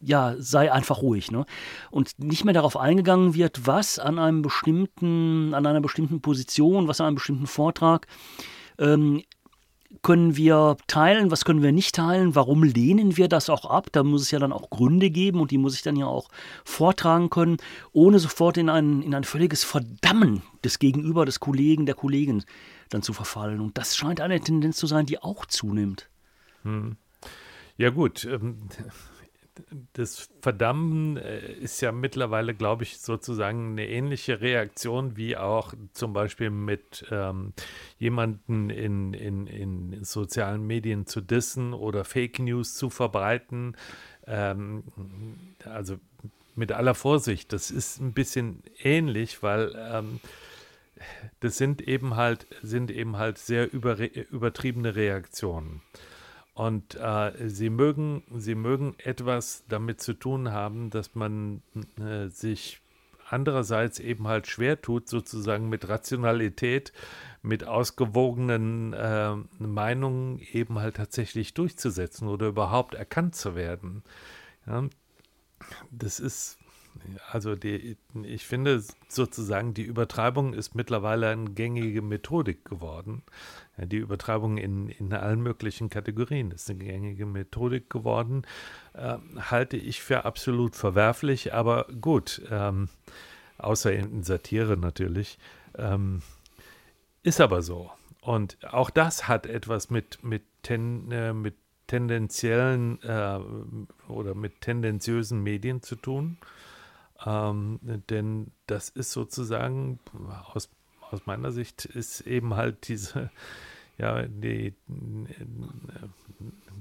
ja, 0.00 0.34
sei 0.38 0.72
einfach 0.72 1.02
ruhig, 1.02 1.30
ne? 1.30 1.44
Und 1.90 2.18
nicht 2.18 2.44
mehr 2.44 2.54
darauf 2.54 2.76
eingegangen 2.76 3.34
wird, 3.34 3.66
was 3.66 3.98
an 3.98 4.18
einem 4.18 4.42
bestimmten, 4.42 5.54
an 5.54 5.66
einer 5.66 5.80
bestimmten 5.80 6.22
Position, 6.22 6.88
was 6.88 7.00
an 7.00 7.08
einem 7.08 7.16
bestimmten 7.16 7.46
Vortrag 7.46 8.06
ähm, 8.78 9.22
können 10.02 10.36
wir 10.36 10.76
teilen, 10.86 11.30
was 11.30 11.44
können 11.44 11.62
wir 11.62 11.72
nicht 11.72 11.96
teilen, 11.96 12.34
warum 12.34 12.62
lehnen 12.62 13.16
wir 13.16 13.28
das 13.28 13.50
auch 13.50 13.64
ab? 13.64 13.88
Da 13.92 14.04
muss 14.04 14.22
es 14.22 14.30
ja 14.30 14.38
dann 14.38 14.52
auch 14.52 14.70
Gründe 14.70 15.10
geben 15.10 15.40
und 15.40 15.50
die 15.50 15.58
muss 15.58 15.74
ich 15.74 15.82
dann 15.82 15.96
ja 15.96 16.06
auch 16.06 16.28
vortragen 16.64 17.28
können, 17.28 17.56
ohne 17.92 18.18
sofort 18.20 18.56
in 18.56 18.68
ein, 18.68 19.02
in 19.02 19.14
ein 19.14 19.24
völliges 19.24 19.64
Verdammen 19.64 20.42
des 20.64 20.78
Gegenüber, 20.78 21.26
des 21.26 21.40
Kollegen, 21.40 21.86
der 21.86 21.96
Kollegin 21.96 22.44
dann 22.88 23.02
zu 23.02 23.12
verfallen. 23.12 23.60
Und 23.60 23.76
das 23.78 23.96
scheint 23.96 24.20
eine 24.20 24.40
Tendenz 24.40 24.76
zu 24.76 24.86
sein, 24.86 25.06
die 25.06 25.20
auch 25.22 25.44
zunimmt. 25.44 26.08
Hm. 26.62 26.96
Ja 27.76 27.90
gut, 27.90 28.24
ähm, 28.24 28.68
das 29.92 30.28
Verdammen 30.40 31.16
äh, 31.16 31.52
ist 31.52 31.80
ja 31.80 31.92
mittlerweile, 31.92 32.54
glaube 32.54 32.84
ich, 32.84 32.98
sozusagen 32.98 33.72
eine 33.72 33.88
ähnliche 33.88 34.40
Reaktion 34.40 35.16
wie 35.16 35.36
auch 35.36 35.74
zum 35.92 36.12
Beispiel 36.12 36.50
mit 36.50 37.06
ähm, 37.10 37.52
jemanden 37.98 38.70
in, 38.70 39.14
in, 39.14 39.46
in 39.46 40.04
sozialen 40.04 40.66
Medien 40.66 41.06
zu 41.06 41.20
dissen 41.20 41.74
oder 41.74 42.04
Fake 42.04 42.38
News 42.38 42.74
zu 42.74 42.90
verbreiten. 42.90 43.76
Ähm, 44.26 44.84
also 45.64 45.98
mit 46.54 46.72
aller 46.72 46.94
Vorsicht, 46.94 47.52
das 47.52 47.70
ist 47.70 48.00
ein 48.00 48.12
bisschen 48.12 48.62
ähnlich, 48.82 49.42
weil 49.42 49.72
ähm, 49.76 50.20
das 51.40 51.56
sind 51.56 51.80
eben 51.82 52.16
halt, 52.16 52.46
sind 52.62 52.90
eben 52.90 53.16
halt 53.16 53.38
sehr 53.38 53.72
über, 53.72 53.98
übertriebene 53.98 54.94
Reaktionen. 54.94 55.82
Und 56.54 56.96
äh, 56.96 57.48
sie, 57.48 57.70
mögen, 57.70 58.22
sie 58.36 58.54
mögen 58.54 58.94
etwas 58.98 59.64
damit 59.68 60.00
zu 60.00 60.14
tun 60.14 60.52
haben, 60.52 60.90
dass 60.90 61.14
man 61.14 61.62
äh, 61.98 62.28
sich 62.28 62.80
andererseits 63.28 63.98
eben 64.00 64.26
halt 64.26 64.46
schwer 64.46 64.80
tut, 64.80 65.08
sozusagen 65.08 65.68
mit 65.68 65.88
Rationalität, 65.88 66.92
mit 67.42 67.64
ausgewogenen 67.64 68.92
äh, 68.92 69.36
Meinungen 69.58 70.40
eben 70.52 70.80
halt 70.80 70.96
tatsächlich 70.96 71.54
durchzusetzen 71.54 72.28
oder 72.28 72.48
überhaupt 72.48 72.94
erkannt 72.94 73.36
zu 73.36 73.54
werden. 73.54 74.02
Ja, 74.66 74.84
das 75.90 76.20
ist, 76.20 76.58
also 77.30 77.56
die, 77.56 77.96
ich 78.22 78.46
finde 78.46 78.82
sozusagen, 79.08 79.74
die 79.74 79.82
Übertreibung 79.82 80.54
ist 80.54 80.74
mittlerweile 80.74 81.28
eine 81.28 81.50
gängige 81.50 82.02
Methodik 82.02 82.64
geworden. 82.64 83.22
Die 83.76 83.96
Übertreibung 83.96 84.58
in, 84.58 84.88
in 84.88 85.12
allen 85.12 85.40
möglichen 85.40 85.88
Kategorien 85.88 86.50
ist 86.50 86.68
eine 86.68 86.84
gängige 86.84 87.26
Methodik 87.26 87.88
geworden. 87.90 88.42
Äh, 88.92 89.16
halte 89.38 89.76
ich 89.76 90.02
für 90.02 90.24
absolut 90.24 90.76
verwerflich, 90.76 91.54
aber 91.54 91.86
gut, 92.00 92.42
ähm, 92.50 92.88
außer 93.58 93.92
in 93.92 94.22
Satire 94.22 94.76
natürlich. 94.76 95.38
Ähm, 95.76 96.22
ist 97.22 97.40
aber 97.40 97.62
so. 97.62 97.90
Und 98.20 98.58
auch 98.72 98.90
das 98.90 99.28
hat 99.28 99.46
etwas 99.46 99.90
mit, 99.90 100.22
mit, 100.22 100.42
ten, 100.62 101.10
äh, 101.10 101.32
mit 101.32 101.54
tendenziellen 101.86 103.02
äh, 103.02 103.40
oder 104.08 104.34
mit 104.34 104.60
tendenziösen 104.60 105.42
Medien 105.42 105.82
zu 105.82 105.96
tun. 105.96 106.38
Ähm, 107.24 107.78
denn 107.82 108.52
das 108.66 108.88
ist 108.88 109.12
sozusagen 109.12 109.98
aus, 110.52 110.70
aus 111.10 111.26
meiner 111.26 111.52
Sicht 111.52 111.84
ist 111.84 112.22
eben 112.22 112.54
halt 112.54 112.88
diese, 112.88 113.30
ja, 113.98 114.22
die, 114.22 114.74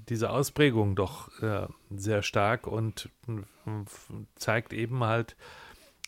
diese 0.07 0.29
Ausprägung 0.29 0.95
doch 0.95 1.41
äh, 1.41 1.67
sehr 1.89 2.23
stark 2.23 2.67
und 2.67 3.09
zeigt 4.35 4.73
eben 4.73 5.03
halt, 5.03 5.35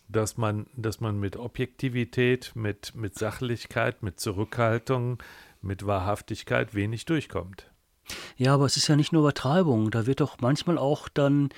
dass 0.08 0.38
man, 0.38 0.68
dass 0.76 1.00
man 1.00 1.20
mit 1.20 1.38
Objektivität, 1.38 2.52
mit, 2.56 2.96
mit 2.96 3.18
Sachlichkeit, 3.18 4.04
mit 4.04 4.20
Zurückhaltung, 4.20 5.22
mit 5.62 5.86
Wahrhaftigkeit 5.86 6.74
wenig 6.74 7.06
durchkommt. 7.06 7.70
Ja, 8.36 8.54
aber 8.54 8.66
es 8.66 8.78
ist 8.78 8.88
ja 8.88 8.96
nicht 8.96 9.14
nur 9.14 9.22
Übertreibung, 9.22 9.92
da 9.92 10.06
wird 10.06 10.20
doch 10.20 10.40
manchmal 10.42 10.78
auch 10.78 11.08
dann 11.08 11.50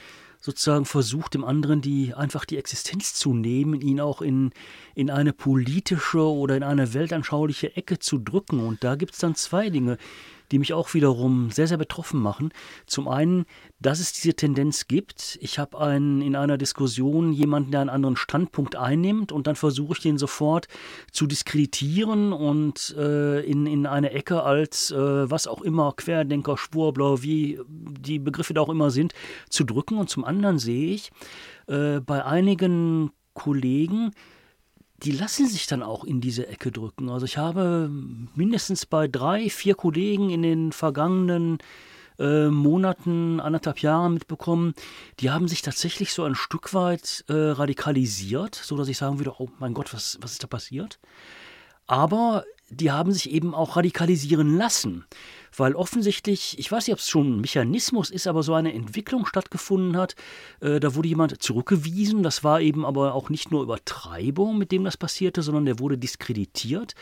sozusagen 0.43 0.83
versucht, 0.83 1.35
dem 1.35 1.45
anderen 1.45 1.79
die 1.79 2.13
einfach 2.13 2.43
die 2.43 2.57
Existenz 2.57 3.13
zu 3.13 3.33
nehmen, 3.33 3.79
ihn 3.79 4.01
auch 4.01 4.21
in, 4.21 4.51
in 4.93 5.09
eine 5.09 5.31
politische 5.31 6.19
oder 6.19 6.57
in 6.57 6.63
eine 6.63 6.93
weltanschauliche 6.93 7.77
Ecke 7.77 7.97
zu 7.97 8.17
drücken. 8.17 8.59
Und 8.59 8.83
da 8.83 8.95
gibt 8.95 9.13
es 9.13 9.19
dann 9.19 9.35
zwei 9.35 9.69
Dinge, 9.69 9.97
die 10.53 10.60
mich 10.60 10.74
auch 10.74 10.93
wiederum 10.93 11.50
sehr, 11.50 11.67
sehr 11.67 11.79
betroffen 11.79 12.22
machen. 12.22 12.53
Zum 12.86 13.07
einen, 13.07 13.45
dass 13.79 14.00
es 14.00 14.13
diese 14.13 14.36
Tendenz 14.36 14.88
gibt. 14.88 15.39
Ich 15.41 15.57
habe 15.57 15.79
einen, 15.79 16.22
in 16.22 16.36
einer 16.36 16.60
Diskussion 16.60 17.33
jemanden, 17.33 17.72
der 17.72 17.81
einen 17.81 17.89
anderen 17.89 18.15
Standpunkt 18.15 18.75
einnimmt 18.75 19.31
und 19.31 19.48
dann 19.48 19.55
versuche 19.55 19.93
ich 19.93 20.00
den 20.01 20.19
sofort 20.19 20.67
zu 21.12 21.25
diskreditieren 21.25 22.33
und 22.33 22.95
äh, 22.95 23.39
in, 23.39 23.65
in 23.65 23.88
eine 23.88 24.12
Ecke 24.12 24.43
als 24.43 24.91
äh, 24.91 24.95
was 24.95 25.48
auch 25.48 25.63
immer, 25.63 25.91
Querdenker, 25.98 26.55
Schwurbler, 26.55 27.24
wie 27.24 27.60
die 27.67 28.19
Begriffe 28.19 28.53
da 28.53 28.62
auch 28.62 28.69
immer 28.69 28.91
sind, 28.91 29.13
zu 29.50 29.63
drücken. 29.63 29.98
Und 29.98 30.12
zum 30.12 30.24
anderen 30.24 30.60
sehe 30.60 30.93
ich 30.93 31.10
äh, 31.65 32.00
bei 32.00 32.24
einigen 32.24 33.10
Kollegen, 33.33 34.12
die 35.03 35.12
lassen 35.12 35.48
sich 35.48 35.67
dann 35.67 35.83
auch 35.83 36.03
in 36.03 36.22
diese 36.22 36.48
Ecke 36.48 36.72
drücken. 36.72 37.10
Also 37.10 37.25
ich 37.25 37.38
habe 37.38 37.89
mindestens 38.36 38.86
bei 38.86 39.07
drei, 39.07 39.50
vier 39.50 39.75
Kollegen 39.75 40.29
in 40.29 40.41
den 40.41 40.72
vergangenen 40.72 41.57
äh, 42.19 42.48
Monaten, 42.48 43.39
anderthalb 43.39 43.79
Jahren 43.79 44.13
mitbekommen, 44.13 44.74
die 45.19 45.31
haben 45.31 45.48
sich 45.48 45.62
tatsächlich 45.62 46.13
so 46.13 46.24
ein 46.24 46.36
Stück 46.36 46.74
weit 46.74 47.25
äh, 47.27 47.33
radikalisiert, 47.33 48.55
so 48.55 48.77
dass 48.77 48.88
ich 48.88 48.98
sagen 48.98 49.19
würde, 49.19 49.33
oh 49.39 49.50
mein 49.60 49.74
Gott, 49.74 49.93
was, 49.93 50.17
was 50.22 50.33
ist 50.33 50.43
da 50.43 50.48
passiert? 50.48 51.00
Aber 51.88 52.45
die 52.69 52.91
haben 52.91 53.12
sich 53.12 53.31
eben 53.31 53.53
auch 53.53 53.75
radikalisieren 53.75 54.57
lassen 54.57 55.05
weil 55.55 55.75
offensichtlich, 55.75 56.57
ich 56.60 56.72
weiß 56.72 56.88
nicht, 56.88 56.93
ob 56.93 57.00
es 57.00 57.10
schon 57.10 57.38
ein 57.38 57.41
Mechanismus 57.41 58.10
ist, 58.10 58.27
aber 58.27 58.43
so 58.43 58.53
eine 58.53 58.74
Entwicklung 58.74 59.25
stattgefunden 59.25 59.98
hat. 59.98 60.15
Äh, 60.62 60.79
da 60.79 60.95
wurde 60.95 61.07
jemand 61.07 61.41
zurückgewiesen. 61.41 62.24
Das 62.24 62.43
war 62.43 62.62
eben 62.62 62.86
aber 62.86 63.13
auch 63.13 63.29
nicht 63.29 63.51
nur 63.51 63.63
Übertreibung, 63.63 64.57
mit 64.57 64.72
dem 64.72 64.83
das 64.83 64.98
passierte, 64.98 65.41
sondern 65.41 65.65
der 65.65 65.79
wurde 65.79 65.98
diskreditiert. 65.98 66.95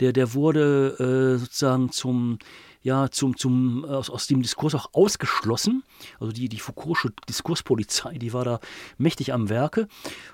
Der, 0.00 0.12
der 0.12 0.34
wurde 0.34 1.34
äh, 1.36 1.38
sozusagen 1.38 1.90
zum 1.90 2.38
ja 2.86 3.10
zum, 3.10 3.36
zum, 3.36 3.84
aus, 3.84 4.08
aus 4.08 4.28
dem 4.28 4.42
Diskurs 4.42 4.76
auch 4.76 4.90
ausgeschlossen. 4.92 5.82
Also 6.20 6.32
die, 6.32 6.48
die 6.48 6.60
Foucault'sche 6.60 7.12
Diskurspolizei, 7.28 8.16
die 8.16 8.32
war 8.32 8.44
da 8.44 8.60
mächtig 8.96 9.32
am 9.32 9.48
Werke. 9.48 9.88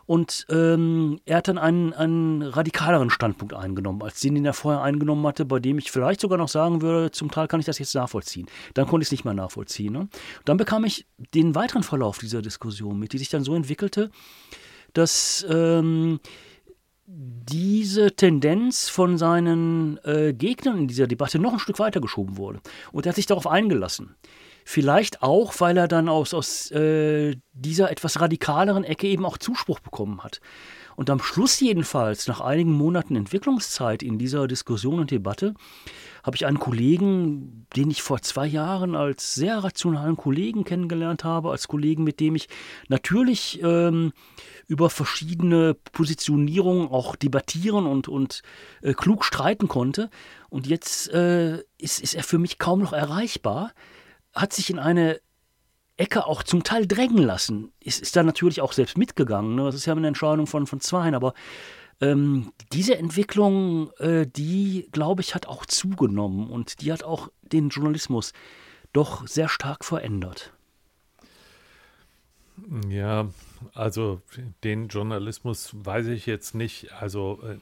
Und 0.04 0.46
ähm, 0.50 1.18
er 1.24 1.38
hat 1.38 1.48
dann 1.48 1.56
einen, 1.56 1.94
einen 1.94 2.42
radikaleren 2.42 3.08
Standpunkt 3.08 3.54
eingenommen, 3.54 4.02
als 4.02 4.20
den, 4.20 4.34
den 4.34 4.44
er 4.44 4.52
vorher 4.52 4.82
eingenommen 4.82 5.26
hatte, 5.26 5.46
bei 5.46 5.60
dem 5.60 5.78
ich 5.78 5.90
vielleicht 5.90 6.20
sogar 6.20 6.36
noch 6.36 6.48
sagen 6.48 6.82
würde, 6.82 7.10
zum 7.10 7.30
Teil 7.30 7.48
kann 7.48 7.58
ich 7.58 7.66
das 7.66 7.78
jetzt 7.78 7.94
nachvollziehen. 7.94 8.46
Dann 8.74 8.86
konnte 8.86 9.02
ich 9.02 9.08
es 9.08 9.12
nicht 9.12 9.24
mehr 9.24 9.32
nachvollziehen. 9.32 9.94
Ne? 9.94 10.08
Dann 10.44 10.58
bekam 10.58 10.84
ich 10.84 11.06
den 11.34 11.54
weiteren 11.54 11.82
Verlauf 11.82 12.18
dieser 12.18 12.42
Diskussion 12.42 12.98
mit, 12.98 13.14
die 13.14 13.18
sich 13.18 13.30
dann 13.30 13.44
so 13.44 13.54
entwickelte, 13.54 14.10
dass 14.92 15.46
ähm, 15.48 16.20
diese 17.06 18.14
Tendenz 18.14 18.88
von 18.88 19.18
seinen 19.18 19.98
äh, 20.04 20.32
Gegnern 20.32 20.78
in 20.78 20.88
dieser 20.88 21.06
Debatte 21.06 21.38
noch 21.38 21.52
ein 21.52 21.58
Stück 21.58 21.78
weiter 21.78 22.00
geschoben 22.00 22.36
wurde. 22.36 22.60
Und 22.92 23.06
er 23.06 23.10
hat 23.10 23.16
sich 23.16 23.26
darauf 23.26 23.46
eingelassen. 23.46 24.14
Vielleicht 24.64 25.22
auch, 25.22 25.54
weil 25.58 25.76
er 25.76 25.88
dann 25.88 26.08
aus, 26.08 26.34
aus 26.34 26.70
äh, 26.70 27.36
dieser 27.52 27.90
etwas 27.90 28.20
radikaleren 28.20 28.84
Ecke 28.84 29.06
eben 29.06 29.24
auch 29.24 29.38
Zuspruch 29.38 29.80
bekommen 29.80 30.22
hat. 30.22 30.40
Und 30.96 31.10
am 31.10 31.20
Schluss 31.20 31.58
jedenfalls, 31.60 32.28
nach 32.28 32.40
einigen 32.40 32.72
Monaten 32.72 33.16
Entwicklungszeit 33.16 34.02
in 34.02 34.18
dieser 34.18 34.46
Diskussion 34.46 35.00
und 35.00 35.10
Debatte, 35.10 35.54
habe 36.22 36.36
ich 36.36 36.46
einen 36.46 36.58
Kollegen, 36.58 37.66
den 37.74 37.90
ich 37.90 38.02
vor 38.02 38.20
zwei 38.22 38.46
Jahren 38.46 38.94
als 38.94 39.34
sehr 39.34 39.64
rationalen 39.64 40.16
Kollegen 40.16 40.64
kennengelernt 40.64 41.24
habe, 41.24 41.50
als 41.50 41.66
Kollegen, 41.66 42.04
mit 42.04 42.20
dem 42.20 42.36
ich 42.36 42.48
natürlich 42.88 43.60
ähm, 43.62 44.12
über 44.68 44.90
verschiedene 44.90 45.74
Positionierungen 45.74 46.88
auch 46.88 47.16
debattieren 47.16 47.86
und, 47.86 48.08
und 48.08 48.42
äh, 48.82 48.92
klug 48.92 49.24
streiten 49.24 49.68
konnte. 49.68 50.10
Und 50.50 50.66
jetzt 50.66 51.08
äh, 51.12 51.62
ist, 51.78 52.00
ist 52.00 52.14
er 52.14 52.22
für 52.22 52.38
mich 52.38 52.58
kaum 52.58 52.80
noch 52.80 52.92
erreichbar, 52.92 53.72
hat 54.34 54.52
sich 54.52 54.70
in 54.70 54.78
eine 54.78 55.20
Ecke 55.96 56.26
auch 56.26 56.42
zum 56.42 56.64
Teil 56.64 56.86
drängen 56.86 57.22
lassen. 57.22 57.72
Ist, 57.80 58.00
ist 58.00 58.16
da 58.16 58.22
natürlich 58.22 58.60
auch 58.60 58.72
selbst 58.72 58.96
mitgegangen. 58.98 59.54
Ne? 59.54 59.64
Das 59.64 59.74
ist 59.74 59.86
ja 59.86 59.94
eine 59.94 60.08
Entscheidung 60.08 60.46
von, 60.46 60.66
von 60.66 60.80
Zweien, 60.80 61.14
aber 61.14 61.34
Ähm, 62.00 62.52
diese 62.72 62.96
Entwicklung, 62.98 63.92
äh, 63.98 64.26
die, 64.26 64.88
glaube 64.90 65.20
ich, 65.22 65.36
hat 65.36 65.46
auch 65.46 65.66
zugenommen 65.66 66.50
und 66.50 66.80
die 66.80 66.90
hat 66.92 67.04
auch 67.04 67.30
den 67.42 67.68
Journalismus 67.68 68.32
doch 68.92 69.24
sehr 69.28 69.48
stark 69.48 69.84
verändert. 69.84 70.52
Ja, 72.88 73.28
also 73.74 74.20
den 74.64 74.88
Journalismus 74.88 75.70
weiß 75.74 76.08
ich 76.08 76.26
jetzt 76.26 76.56
nicht. 76.56 76.90
Also 76.92 77.40
äh, 77.44 77.58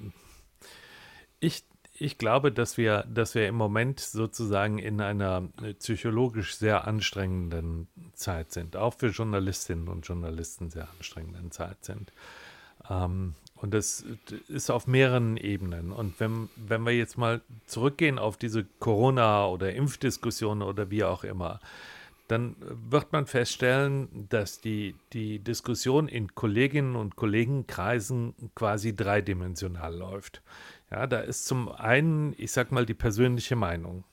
ich, 1.41 1.65
ich 2.01 2.19
glaube, 2.19 2.51
dass 2.51 2.77
wir, 2.77 3.05
dass 3.13 3.35
wir 3.35 3.47
im 3.47 3.55
Moment 3.55 4.01
sozusagen 4.01 4.79
in 4.79 5.01
einer 5.01 5.49
äh, 5.63 5.75
psychologisch 5.75 6.57
sehr 6.57 6.87
anstrengenden 6.87 7.89
Zeit 8.15 8.53
sind, 8.53 8.77
auch 8.77 8.95
für 8.95 9.09
Journalistinnen 9.09 9.89
und 9.89 10.07
Journalisten 10.07 10.71
sehr 10.71 10.89
anstrengenden 10.99 11.51
Zeit 11.51 11.85
sind. 11.85 12.13
Ähm, 12.89 13.35
und 13.55 13.75
das 13.75 14.05
ist 14.49 14.71
auf 14.71 14.87
mehreren 14.87 15.37
Ebenen. 15.37 15.93
Und 15.93 16.19
wenn, 16.19 16.49
wenn 16.57 16.83
wir 16.87 16.97
jetzt 16.97 17.19
mal 17.19 17.43
zurückgehen 17.67 18.19
auf 18.19 18.39
diese 18.39 18.65
Corona- 18.79 19.47
oder 19.47 19.75
Impfdiskussion 19.75 20.63
oder 20.63 20.91
wie 20.91 21.05
auch 21.05 21.25
immer, 21.25 21.61
dann 22.29 22.57
wird 22.61 23.13
man 23.13 23.27
feststellen, 23.27 24.27
dass 24.31 24.61
die, 24.61 24.95
die 25.13 25.41
Diskussion 25.41 26.09
in 26.09 26.35
Kolleginnen 26.35 26.97
und 26.97 27.17
Kollegenkreisen 27.17 28.35
quasi 28.55 28.95
dreidimensional 28.95 29.95
läuft. 29.95 30.41
Ja, 30.91 31.07
da 31.07 31.21
ist 31.21 31.47
zum 31.47 31.71
einen, 31.71 32.35
ich 32.37 32.53
sag 32.53 32.73
mal, 32.73 32.85
die 32.85 32.95
persönliche 32.95 33.57
Meinung. 33.57 34.05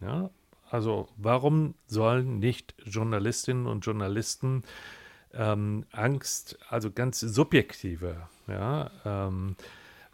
Ja, 0.00 0.30
also 0.70 1.08
warum 1.16 1.74
sollen 1.86 2.40
nicht 2.40 2.74
Journalistinnen 2.84 3.66
und 3.66 3.86
Journalisten 3.86 4.64
ähm, 5.32 5.86
Angst, 5.92 6.58
also 6.68 6.90
ganz 6.90 7.20
subjektive, 7.20 8.28
ja, 8.48 8.90
ähm, 9.04 9.56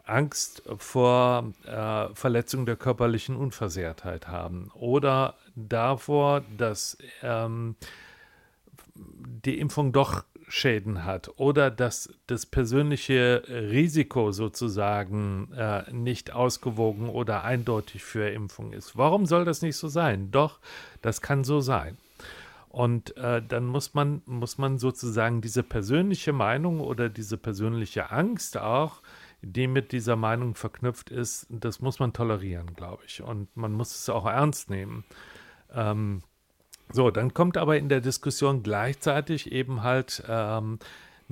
Angst 0.03 0.63
vor 0.77 1.53
äh, 1.65 2.13
Verletzung 2.15 2.65
der 2.65 2.75
körperlichen 2.75 3.35
Unversehrtheit 3.35 4.27
haben 4.27 4.71
oder 4.73 5.35
davor, 5.55 6.43
dass 6.57 6.97
ähm, 7.21 7.75
die 8.95 9.59
Impfung 9.59 9.93
doch 9.93 10.25
Schäden 10.51 11.05
hat 11.05 11.31
oder 11.37 11.71
dass 11.71 12.09
das 12.27 12.45
persönliche 12.45 13.43
Risiko 13.47 14.33
sozusagen 14.33 15.51
äh, 15.53 15.89
nicht 15.93 16.33
ausgewogen 16.33 17.07
oder 17.07 17.45
eindeutig 17.45 18.03
für 18.03 18.29
Impfung 18.29 18.73
ist. 18.73 18.97
Warum 18.97 19.25
soll 19.25 19.45
das 19.45 19.61
nicht 19.61 19.77
so 19.77 19.87
sein? 19.87 20.29
Doch, 20.31 20.59
das 21.01 21.21
kann 21.21 21.45
so 21.45 21.61
sein. 21.61 21.97
Und 22.67 23.15
äh, 23.17 23.41
dann 23.41 23.65
muss 23.65 23.93
man, 23.93 24.21
muss 24.25 24.57
man 24.57 24.77
sozusagen 24.77 25.41
diese 25.41 25.63
persönliche 25.63 26.33
Meinung 26.33 26.81
oder 26.81 27.09
diese 27.09 27.37
persönliche 27.37 28.11
Angst 28.11 28.57
auch, 28.57 29.01
die 29.41 29.67
mit 29.67 29.93
dieser 29.93 30.17
Meinung 30.17 30.55
verknüpft 30.55 31.09
ist, 31.09 31.47
das 31.49 31.79
muss 31.79 31.99
man 31.99 32.13
tolerieren, 32.13 32.73
glaube 32.75 33.03
ich. 33.05 33.21
Und 33.21 33.55
man 33.55 33.71
muss 33.71 33.95
es 33.95 34.09
auch 34.09 34.25
ernst 34.25 34.69
nehmen. 34.69 35.05
Ähm, 35.73 36.23
so, 36.93 37.11
dann 37.11 37.33
kommt 37.33 37.57
aber 37.57 37.77
in 37.77 37.89
der 37.89 38.01
Diskussion 38.01 38.63
gleichzeitig 38.63 39.51
eben 39.51 39.83
halt 39.83 40.23
ähm, 40.27 40.79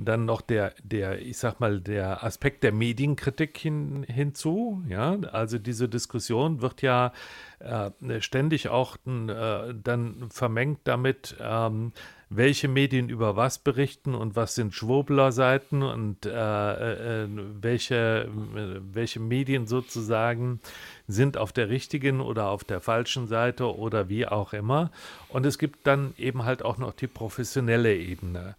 dann 0.04 0.24
noch 0.24 0.40
der, 0.40 0.74
der, 0.82 1.20
ich 1.20 1.38
sag 1.38 1.60
mal, 1.60 1.80
der 1.80 2.24
Aspekt 2.24 2.62
der 2.62 2.72
Medienkritik 2.72 3.56
hin, 3.58 4.04
hinzu. 4.08 4.82
Ja, 4.88 5.18
also 5.32 5.58
diese 5.58 5.88
Diskussion 5.88 6.62
wird 6.62 6.82
ja 6.82 7.12
äh, 7.58 7.90
ständig 8.20 8.68
auch 8.68 8.96
äh, 9.06 9.74
dann 9.74 10.28
vermengt 10.30 10.80
damit, 10.84 11.36
ähm, 11.40 11.92
welche 12.30 12.68
Medien 12.68 13.08
über 13.08 13.34
was 13.34 13.58
berichten 13.58 14.14
und 14.14 14.36
was 14.36 14.54
sind 14.54 14.72
Schwurbler-Seiten 14.72 15.82
und 15.82 16.24
äh, 16.24 16.30
äh, 16.30 17.24
äh 17.24 17.28
welche, 17.60 18.28
äh, 18.54 18.80
welche 18.92 19.18
Medien 19.18 19.66
sozusagen 19.66 20.60
sind 21.08 21.36
auf 21.36 21.52
der 21.52 21.68
richtigen 21.68 22.20
oder 22.20 22.48
auf 22.48 22.62
der 22.62 22.80
falschen 22.80 23.26
Seite 23.26 23.76
oder 23.76 24.08
wie 24.08 24.26
auch 24.26 24.52
immer. 24.52 24.92
Und 25.28 25.44
es 25.44 25.58
gibt 25.58 25.88
dann 25.88 26.14
eben 26.18 26.44
halt 26.44 26.64
auch 26.64 26.78
noch 26.78 26.92
die 26.92 27.08
professionelle 27.08 27.96
Ebene. 27.96 28.54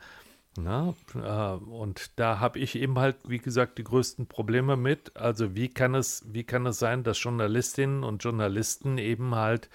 Na, 0.57 0.93
äh, 1.15 1.63
und 1.63 2.11
da 2.17 2.41
habe 2.41 2.59
ich 2.59 2.75
eben 2.75 2.99
halt, 2.99 3.15
wie 3.25 3.37
gesagt, 3.37 3.77
die 3.77 3.85
größten 3.85 4.27
Probleme 4.27 4.75
mit. 4.75 5.15
Also 5.15 5.55
wie 5.55 5.69
kann 5.69 5.95
es, 5.95 6.25
wie 6.27 6.43
kann 6.43 6.65
es 6.65 6.77
sein, 6.77 7.03
dass 7.03 7.23
Journalistinnen 7.23 8.03
und 8.03 8.21
Journalisten 8.21 8.97
eben 8.97 9.33
halt 9.35 9.69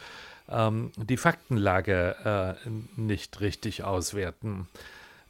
ähm, 0.48 0.92
die 0.96 1.16
Faktenlage 1.16 2.56
äh, 2.64 3.00
nicht 3.00 3.40
richtig 3.40 3.84
auswerten, 3.84 4.68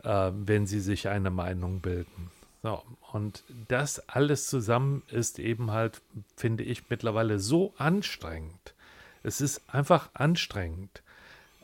äh, 0.03 0.31
wenn 0.33 0.67
sie 0.67 0.81
sich 0.81 1.09
eine 1.09 1.31
Meinung 1.31 1.81
bilden. 1.81 2.31
So, 2.63 2.83
und 3.13 3.45
das 3.69 4.09
alles 4.09 4.49
zusammen 4.49 5.03
ist 5.11 5.39
eben 5.39 5.71
halt, 5.71 6.01
finde 6.37 6.65
ich, 6.65 6.91
mittlerweile 6.91 7.39
so 7.39 7.75
anstrengend. 7.79 8.75
Es 9.23 9.41
ist 9.41 9.63
einfach 9.73 10.11
anstrengend. 10.15 11.03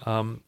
Ähm, 0.06 0.40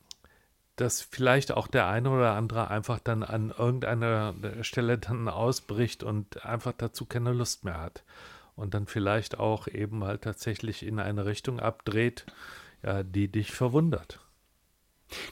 dass 0.76 1.02
vielleicht 1.02 1.52
auch 1.52 1.68
der 1.68 1.86
eine 1.86 2.10
oder 2.10 2.32
andere 2.34 2.68
einfach 2.68 2.98
dann 2.98 3.22
an 3.22 3.54
irgendeiner 3.56 4.34
Stelle 4.62 4.98
dann 4.98 5.28
ausbricht 5.28 6.02
und 6.02 6.44
einfach 6.44 6.72
dazu 6.76 7.06
keine 7.06 7.32
Lust 7.32 7.64
mehr 7.64 7.80
hat. 7.80 8.02
Und 8.56 8.74
dann 8.74 8.86
vielleicht 8.86 9.38
auch 9.38 9.68
eben 9.68 10.04
halt 10.04 10.22
tatsächlich 10.22 10.84
in 10.84 10.98
eine 10.98 11.26
Richtung 11.26 11.60
abdreht, 11.60 12.26
die 13.04 13.28
dich 13.28 13.52
verwundert. 13.52 14.20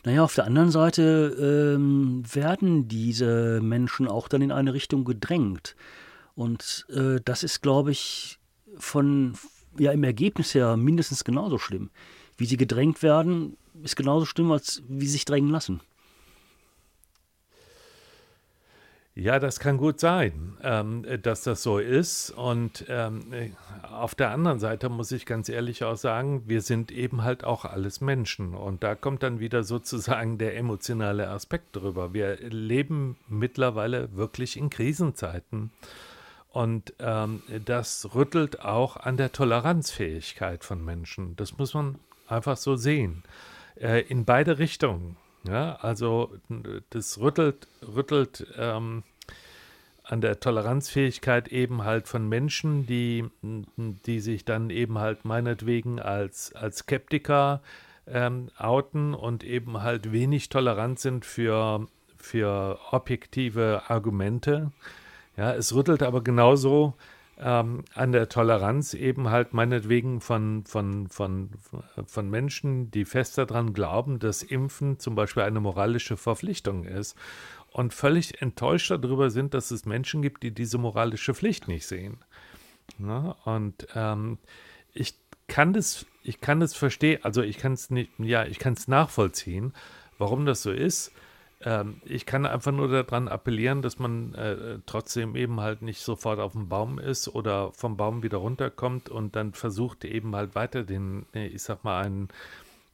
Naja, 0.05 0.23
auf 0.23 0.35
der 0.35 0.45
anderen 0.45 0.71
Seite 0.71 1.75
ähm, 1.77 2.23
werden 2.33 2.89
diese 2.89 3.61
Menschen 3.63 4.07
auch 4.09 4.29
dann 4.29 4.43
in 4.43 4.53
eine 4.53 4.75
Richtung 4.75 5.05
gedrängt. 5.05 5.77
Und 6.35 6.87
äh, 6.91 7.21
das 7.25 7.43
ist, 7.43 7.63
glaube 7.63 7.91
ich, 7.91 8.39
von 8.77 9.35
ja 9.79 9.93
im 9.93 10.05
Ergebnis 10.05 10.55
her 10.55 10.77
mindestens 10.77 11.25
genauso 11.25 11.59
schlimm. 11.59 11.91
Wie 12.37 12.47
sie 12.47 12.57
gedrängt 12.57 13.03
werden, 13.03 13.57
ist 13.83 13.97
genauso 13.97 14.27
schlimm, 14.27 14.51
als 14.53 14.83
wie 14.89 15.07
sie 15.07 15.13
sich 15.13 15.25
drängen 15.25 15.51
lassen. 15.51 15.81
Ja, 19.15 19.39
das 19.39 19.61
kann 19.61 19.77
gut 19.77 20.01
sein, 20.01 20.57
ähm, 20.63 21.05
dass 21.23 21.43
das 21.43 21.63
so 21.63 21.79
ist. 21.79 22.31
Und 22.31 22.87
ähm, 22.89 23.55
auf 23.83 24.15
der 24.15 24.31
anderen 24.31 24.59
Seite 24.59 24.89
muss 24.89 25.13
ich 25.13 25.27
ganz 25.27 25.51
ehrlich 25.51 25.85
auch 25.85 25.97
sagen, 25.97 26.45
wir 26.47 26.63
sind 26.63 26.91
eben 26.91 27.23
halt 27.23 27.45
auch 27.45 27.67
alles 27.67 28.01
Menschen. 28.01 28.55
Und 28.55 28.83
da 28.83 28.95
kommt 28.95 29.23
dann 29.23 29.39
wieder 29.39 29.65
sozusagen 29.65 30.39
der 30.39 30.57
emotionale 30.57 31.29
Aspekt 31.29 31.77
drüber. 31.77 32.15
Wir 32.15 32.37
leben 32.37 33.19
mittlerweile 33.29 34.17
wirklich 34.17 34.57
in 34.57 34.71
Krisenzeiten. 34.71 35.73
Und 36.49 36.95
ähm, 36.99 37.43
das 37.67 38.15
rüttelt 38.15 38.61
auch 38.61 38.97
an 38.97 39.19
der 39.19 39.33
Toleranzfähigkeit 39.33 40.65
von 40.65 40.83
Menschen. 40.83 41.37
Das 41.37 41.59
muss 41.59 41.75
man 41.75 41.99
einfach 42.29 42.57
so 42.57 42.77
sehen 42.77 43.25
äh, 43.79 44.01
in 44.01 44.25
beide 44.25 44.59
Richtungen. 44.59 45.17
Ja, 45.49 45.77
also 45.77 46.37
das 46.91 47.19
rüttelt, 47.19 47.67
rüttelt 47.83 48.47
ähm, 48.57 49.03
an 50.05 50.21
der 50.21 50.41
Toleranzfähigkeit 50.41 51.49
eben 51.49 51.85
halt 51.85 52.09
von 52.09 52.29
Menschen, 52.29 52.87
die, 52.87 53.25
die 54.07 54.21
sich 54.21 54.45
dann 54.45 54.71
eben 54.71 54.99
halt 54.99 55.25
meinetwegen 55.25 56.01
als, 56.01 56.55
als 56.55 56.79
Skeptiker 56.79 57.61
ähm, 58.07 58.51
outen 58.57 59.15
und 59.15 59.45
eben 59.45 59.83
halt 59.83 60.13
wenig 60.13 60.49
tolerant 60.49 60.99
sind 60.99 61.25
für, 61.25 61.87
für 62.17 62.79
objektive 62.91 63.83
Argumente. 63.89 64.73
Ja, 65.37 65.55
es 65.55 65.75
rüttelt 65.75 66.03
aber 66.03 66.23
genauso 66.23 66.95
ähm, 67.43 67.85
an 67.95 68.13
der 68.13 68.29
Toleranz 68.29 68.95
eben 68.95 69.31
halt 69.31 69.53
meinetwegen 69.53 70.21
von, 70.21 70.65
von, 70.65 71.09
von, 71.09 71.51
von 72.07 72.31
Menschen, 72.31 72.91
die 72.91 73.05
fest 73.05 73.39
daran 73.39 73.73
glauben, 73.73 74.19
dass 74.19 74.43
Impfen 74.43 74.99
zum 74.99 75.15
Beispiel 75.15 75.43
eine 75.43 75.61
moralische 75.61 76.17
Verpflichtung 76.17 76.85
ist 76.85 77.17
und 77.73 77.95
völlig 77.95 78.41
enttäuscht 78.41 78.91
darüber 78.91 79.31
sind, 79.31 79.55
dass 79.55 79.71
es 79.71 79.85
Menschen 79.87 80.23
gibt, 80.23 80.43
die 80.43 80.53
diese 80.53 80.79
moralische 80.79 81.35
Pflicht 81.35 81.69
nicht 81.69 81.87
sehen. 81.87 82.19
Na, 82.99 83.37
und 83.45 83.89
ähm, 83.95 84.39
ich 84.93 85.15
kann 85.49 85.73
das, 85.73 86.07
ich 86.23 86.41
kann 86.41 86.61
das 86.61 86.75
verstehen, 86.75 87.25
also 87.25 87.43
ich 87.43 87.59
kann 87.59 87.73
es 87.73 87.91
nicht, 87.91 88.11
ja, 88.19 88.45
ich 88.45 88.59
kann 88.59 88.75
es 88.75 88.89
nachvollziehen, 88.89 89.73
warum 90.19 90.47
das 90.47 90.63
so 90.63 90.71
ist. 90.71 91.13
Ähm, 91.65 92.01
ich 92.05 92.27
kann 92.27 92.47
einfach 92.47 92.73
nur 92.73 92.89
daran 92.89 93.29
appellieren, 93.29 93.83
dass 93.83 93.99
man 93.99 94.35
äh, 94.35 94.79
trotzdem 94.87 95.37
eben 95.37 95.61
halt 95.61 95.83
nicht 95.83 96.01
sofort 96.01 96.41
auf 96.41 96.53
dem 96.53 96.69
Baum 96.69 96.99
ist 96.99 97.29
oder 97.29 97.73
vom 97.73 97.97
Baum 97.97 98.23
wieder 98.23 98.39
runterkommt 98.39 99.09
und 99.09 99.37
dann 99.37 99.53
versucht 99.53 100.05
eben 100.05 100.35
halt 100.35 100.55
weiter 100.55 100.83
den, 100.83 101.27
ich 101.33 101.63
sag 101.63 101.85
mal, 101.85 102.03
einen, 102.03 102.29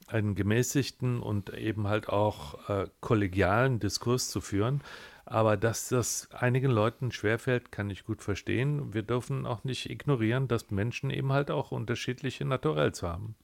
einen 0.07 0.35
gemäßigten 0.35 1.20
und 1.20 1.52
eben 1.54 1.88
halt 1.88 2.09
auch 2.09 2.68
äh, 2.68 2.87
kollegialen 3.00 3.81
Diskurs 3.81 4.28
zu 4.31 4.40
führen. 4.40 4.83
Aber 5.24 5.59
dass 5.59 5.90
das 5.90 6.28
einigen 6.33 6.70
Leuten 6.70 7.12
schwerfällt, 7.12 7.70
kann 7.70 7.90
ich 7.90 8.04
gut 8.04 8.22
verstehen. 8.22 8.94
Wir 8.94 9.02
dürfen 9.02 9.44
auch 9.44 9.62
nicht 9.62 9.90
ignorieren, 9.90 10.48
dass 10.48 10.70
Menschen 10.70 11.11
eben 11.11 11.33
halt 11.33 11.50
auch 11.50 11.70
unterschiedliche 11.70 12.46
Naturells 12.46 13.02
haben. 13.02 13.35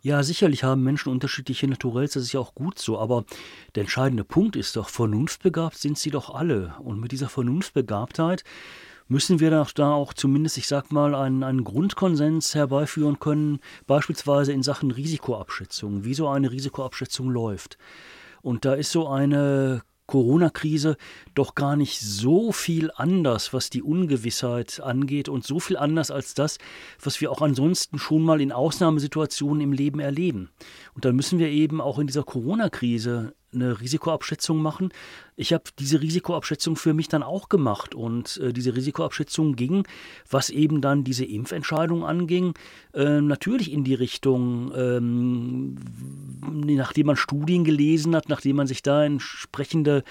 Ja, 0.00 0.22
sicherlich 0.22 0.64
haben 0.64 0.82
Menschen 0.82 1.10
unterschiedliche 1.10 1.68
Naturells, 1.68 2.14
das 2.14 2.24
ist 2.24 2.32
ja 2.32 2.40
auch 2.40 2.54
gut 2.54 2.78
so, 2.78 2.98
aber 2.98 3.24
der 3.74 3.82
entscheidende 3.82 4.24
Punkt 4.24 4.56
ist 4.56 4.76
doch, 4.76 4.88
vernunftbegabt 4.88 5.76
sind 5.76 5.98
sie 5.98 6.10
doch 6.10 6.34
alle. 6.34 6.74
Und 6.80 7.00
mit 7.00 7.12
dieser 7.12 7.28
Vernunftbegabtheit 7.28 8.44
müssen 9.08 9.40
wir 9.40 9.50
da 9.50 9.92
auch 9.92 10.14
zumindest, 10.14 10.58
ich 10.58 10.66
sag 10.66 10.90
mal, 10.90 11.14
einen, 11.14 11.42
einen 11.42 11.64
Grundkonsens 11.64 12.54
herbeiführen 12.54 13.20
können, 13.20 13.60
beispielsweise 13.86 14.52
in 14.52 14.62
Sachen 14.62 14.90
Risikoabschätzung, 14.90 16.04
wie 16.04 16.14
so 16.14 16.28
eine 16.28 16.50
Risikoabschätzung 16.50 17.30
läuft. 17.30 17.78
Und 18.40 18.64
da 18.64 18.74
ist 18.74 18.90
so 18.90 19.08
eine 19.08 19.82
Corona-Krise 20.12 20.98
doch 21.34 21.54
gar 21.54 21.74
nicht 21.74 21.98
so 21.98 22.52
viel 22.52 22.90
anders, 22.94 23.54
was 23.54 23.70
die 23.70 23.82
Ungewissheit 23.82 24.78
angeht 24.78 25.30
und 25.30 25.46
so 25.46 25.58
viel 25.58 25.78
anders 25.78 26.10
als 26.10 26.34
das, 26.34 26.58
was 27.00 27.22
wir 27.22 27.32
auch 27.32 27.40
ansonsten 27.40 27.98
schon 27.98 28.20
mal 28.20 28.42
in 28.42 28.52
Ausnahmesituationen 28.52 29.62
im 29.62 29.72
Leben 29.72 30.00
erleben. 30.00 30.50
Und 30.92 31.06
dann 31.06 31.16
müssen 31.16 31.38
wir 31.38 31.48
eben 31.48 31.80
auch 31.80 31.98
in 31.98 32.08
dieser 32.08 32.24
Corona-Krise 32.24 33.32
eine 33.54 33.80
Risikoabschätzung 33.80 34.60
machen. 34.60 34.92
Ich 35.36 35.52
habe 35.52 35.64
diese 35.78 36.00
Risikoabschätzung 36.00 36.76
für 36.76 36.94
mich 36.94 37.08
dann 37.08 37.22
auch 37.22 37.48
gemacht 37.48 37.94
und 37.94 38.38
äh, 38.38 38.52
diese 38.52 38.74
Risikoabschätzung 38.74 39.56
ging, 39.56 39.86
was 40.30 40.50
eben 40.50 40.80
dann 40.80 41.04
diese 41.04 41.24
Impfentscheidung 41.24 42.04
anging, 42.04 42.54
äh, 42.94 43.20
natürlich 43.20 43.72
in 43.72 43.84
die 43.84 43.94
Richtung, 43.94 44.72
ähm, 44.76 45.76
nachdem 46.66 47.06
man 47.06 47.16
Studien 47.16 47.64
gelesen 47.64 48.14
hat, 48.14 48.28
nachdem 48.28 48.56
man 48.56 48.66
sich 48.66 48.82
da 48.82 49.04
entsprechende 49.04 50.04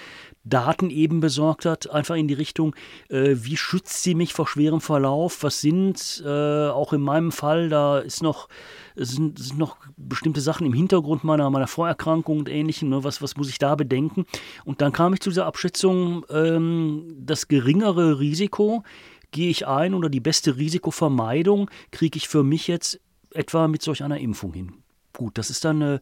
Daten 0.44 0.90
eben 0.90 1.20
besorgt 1.20 1.66
hat, 1.66 1.88
einfach 1.90 2.16
in 2.16 2.26
die 2.26 2.34
Richtung, 2.34 2.74
äh, 3.08 3.36
wie 3.36 3.56
schützt 3.56 4.02
sie 4.02 4.14
mich 4.14 4.34
vor 4.34 4.48
schwerem 4.48 4.80
Verlauf, 4.80 5.42
was 5.42 5.60
sind, 5.60 6.22
äh, 6.26 6.68
auch 6.68 6.92
in 6.92 7.00
meinem 7.00 7.30
Fall, 7.30 7.68
da 7.68 7.98
ist 7.98 8.22
noch, 8.22 8.48
sind, 8.96 9.38
sind, 9.38 9.58
noch 9.58 9.76
bestimmte 9.96 10.40
Sachen 10.40 10.66
im 10.66 10.72
Hintergrund 10.72 11.24
meiner, 11.24 11.48
meiner 11.50 11.66
Vorerkrankung 11.66 12.38
und 12.38 12.48
ähnlichem, 12.48 12.88
ne, 12.88 13.04
was, 13.04 13.22
was 13.22 13.36
muss 13.36 13.48
ich 13.48 13.58
da 13.58 13.74
bedenken? 13.74 14.26
Und 14.64 14.80
dann 14.80 14.92
kam 14.92 15.14
ich 15.14 15.20
zu 15.20 15.30
dieser 15.30 15.46
Abschätzung, 15.46 16.24
ähm, 16.30 17.16
das 17.18 17.48
geringere 17.48 18.18
Risiko 18.18 18.84
gehe 19.30 19.50
ich 19.50 19.66
ein 19.66 19.94
oder 19.94 20.08
die 20.08 20.20
beste 20.20 20.56
Risikovermeidung 20.56 21.70
kriege 21.90 22.16
ich 22.16 22.28
für 22.28 22.42
mich 22.42 22.68
jetzt 22.68 23.00
etwa 23.30 23.66
mit 23.66 23.82
solch 23.82 24.04
einer 24.04 24.18
Impfung 24.18 24.52
hin. 24.52 24.74
Gut, 25.16 25.38
das 25.38 25.50
ist 25.50 25.64
dann 25.64 25.82
eine, 25.82 26.00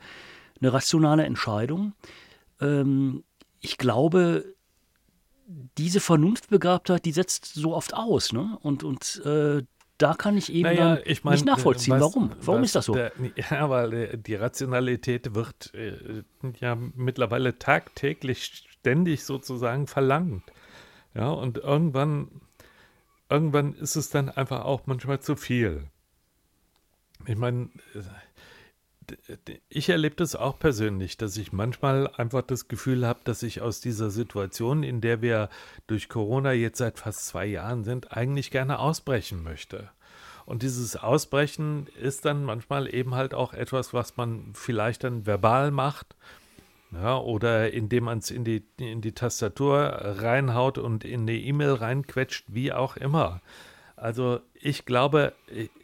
eine 0.61 0.73
rationale 0.73 1.25
Entscheidung. 1.25 1.95
Ähm, 2.61 3.25
ich 3.61 3.79
glaube, 3.79 4.55
diese 5.79 6.01
Vernunftbegabtheit, 6.01 7.05
die 7.05 7.13
setzt 7.13 7.55
so 7.55 7.75
oft 7.75 7.95
aus. 7.95 8.33
Ne? 8.33 8.59
Und, 8.63 8.85
und 8.85 9.23
äh, 9.25 9.63
da 10.01 10.15
kann 10.15 10.37
ich 10.37 10.53
eben 10.53 10.63
naja, 10.63 10.99
ich 11.05 11.25
mein, 11.25 11.35
nicht 11.35 11.45
nachvollziehen. 11.45 11.95
Was, 11.95 12.01
Warum? 12.01 12.31
Warum 12.41 12.63
ist 12.63 12.75
das 12.75 12.87
so? 12.87 12.95
Der, 12.95 13.13
ja, 13.51 13.69
weil 13.69 14.17
die 14.17 14.35
Rationalität 14.35 15.35
wird 15.35 15.75
äh, 15.75 16.23
ja 16.59 16.75
mittlerweile 16.75 17.59
tagtäglich 17.59 18.65
ständig 18.81 19.25
sozusagen 19.25 19.87
verlangt. 19.87 20.45
Ja, 21.15 21.29
und 21.29 21.59
irgendwann, 21.59 22.29
irgendwann 23.29 23.75
ist 23.75 23.97
es 23.97 24.11
dann 24.11 24.31
einfach 24.31 24.65
auch 24.65 24.87
manchmal 24.87 25.21
zu 25.21 25.37
viel. 25.37 25.85
Ich 27.27 27.37
meine, 27.37 27.69
ich 29.69 29.89
erlebe 29.89 30.17
das 30.17 30.37
auch 30.37 30.59
persönlich, 30.59 31.17
dass 31.17 31.37
ich 31.37 31.53
manchmal 31.53 32.09
einfach 32.09 32.43
das 32.43 32.69
Gefühl 32.69 33.07
habe, 33.07 33.21
dass 33.25 33.43
ich 33.43 33.61
aus 33.61 33.81
dieser 33.81 34.11
Situation, 34.11 34.83
in 34.83 35.01
der 35.01 35.23
wir 35.23 35.49
durch 35.87 36.09
Corona 36.09 36.53
jetzt 36.53 36.79
seit 36.79 36.99
fast 36.99 37.27
zwei 37.27 37.47
Jahren 37.47 37.85
sind, 37.85 38.13
eigentlich 38.13 38.51
gerne 38.51 38.79
ausbrechen 38.79 39.43
möchte. 39.43 39.91
Und 40.47 40.63
dieses 40.63 40.97
Ausbrechen 40.97 41.87
ist 42.01 42.25
dann 42.25 42.45
manchmal 42.45 42.93
eben 42.93 43.15
halt 43.15 43.35
auch 43.35 43.53
etwas, 43.53 43.95
was 43.95 44.17
man 44.17 44.51
vielleicht 44.55 45.05
dann 45.05 45.27
verbal 45.27 45.71
macht. 45.71 46.17
Ja, 46.93 47.19
oder 47.19 47.73
indem 47.73 48.05
man 48.05 48.19
es 48.19 48.33
in 48.33 48.43
die, 48.43 48.65
in 48.77 49.01
die 49.01 49.13
Tastatur 49.13 49.79
reinhaut 49.79 50.77
und 50.77 51.05
in 51.05 51.27
die 51.27 51.47
E-Mail 51.47 51.75
reinquetscht, 51.75 52.47
wie 52.49 52.73
auch 52.73 52.97
immer. 52.97 53.43
Also 53.95 54.41
ich 54.55 54.87
glaube, 54.87 55.35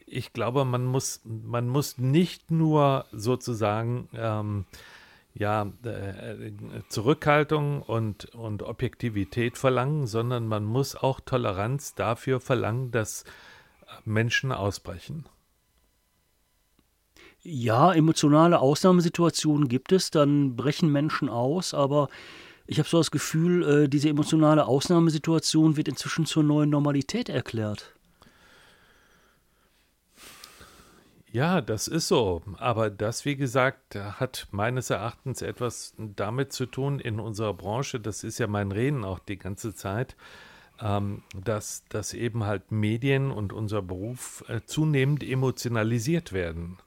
ich 0.06 0.32
glaube, 0.32 0.64
man 0.64 0.84
muss, 0.84 1.20
man 1.24 1.68
muss 1.68 1.98
nicht 1.98 2.50
nur 2.50 3.06
sozusagen 3.12 4.08
ähm, 4.14 4.64
ja, 5.34 5.70
äh, 5.84 6.50
Zurückhaltung 6.88 7.82
und, 7.82 8.26
und 8.34 8.62
Objektivität 8.62 9.58
verlangen, 9.58 10.06
sondern 10.06 10.46
man 10.46 10.64
muss 10.64 10.96
auch 10.96 11.20
Toleranz 11.20 11.94
dafür 11.94 12.40
verlangen, 12.40 12.90
dass 12.90 13.24
Menschen 14.04 14.52
ausbrechen. 14.52 15.26
Ja, 17.42 17.92
emotionale 17.92 18.60
Ausnahmesituationen 18.60 19.68
gibt 19.68 19.92
es, 19.92 20.10
dann 20.10 20.56
brechen 20.56 20.90
Menschen 20.90 21.28
aus, 21.28 21.74
aber 21.74 22.08
ich 22.66 22.78
habe 22.78 22.88
so 22.88 22.98
das 22.98 23.10
Gefühl, 23.10 23.62
äh, 23.84 23.88
diese 23.88 24.08
emotionale 24.08 24.66
Ausnahmesituation 24.66 25.76
wird 25.76 25.88
inzwischen 25.88 26.26
zur 26.26 26.42
neuen 26.42 26.70
Normalität 26.70 27.28
erklärt. 27.28 27.95
Ja, 31.36 31.60
das 31.60 31.86
ist 31.86 32.08
so. 32.08 32.40
Aber 32.56 32.88
das, 32.88 33.26
wie 33.26 33.36
gesagt, 33.36 33.94
hat 33.94 34.48
meines 34.52 34.88
Erachtens 34.88 35.42
etwas 35.42 35.92
damit 35.98 36.54
zu 36.54 36.64
tun 36.64 36.98
in 36.98 37.20
unserer 37.20 37.52
Branche, 37.52 38.00
das 38.00 38.24
ist 38.24 38.38
ja 38.38 38.46
mein 38.46 38.72
Reden 38.72 39.04
auch 39.04 39.18
die 39.18 39.36
ganze 39.36 39.74
Zeit, 39.74 40.16
ähm, 40.80 41.24
dass, 41.38 41.84
dass 41.90 42.14
eben 42.14 42.44
halt 42.44 42.72
Medien 42.72 43.30
und 43.30 43.52
unser 43.52 43.82
Beruf 43.82 44.44
äh, 44.48 44.62
zunehmend 44.64 45.22
emotionalisiert 45.22 46.32
werden. 46.32 46.78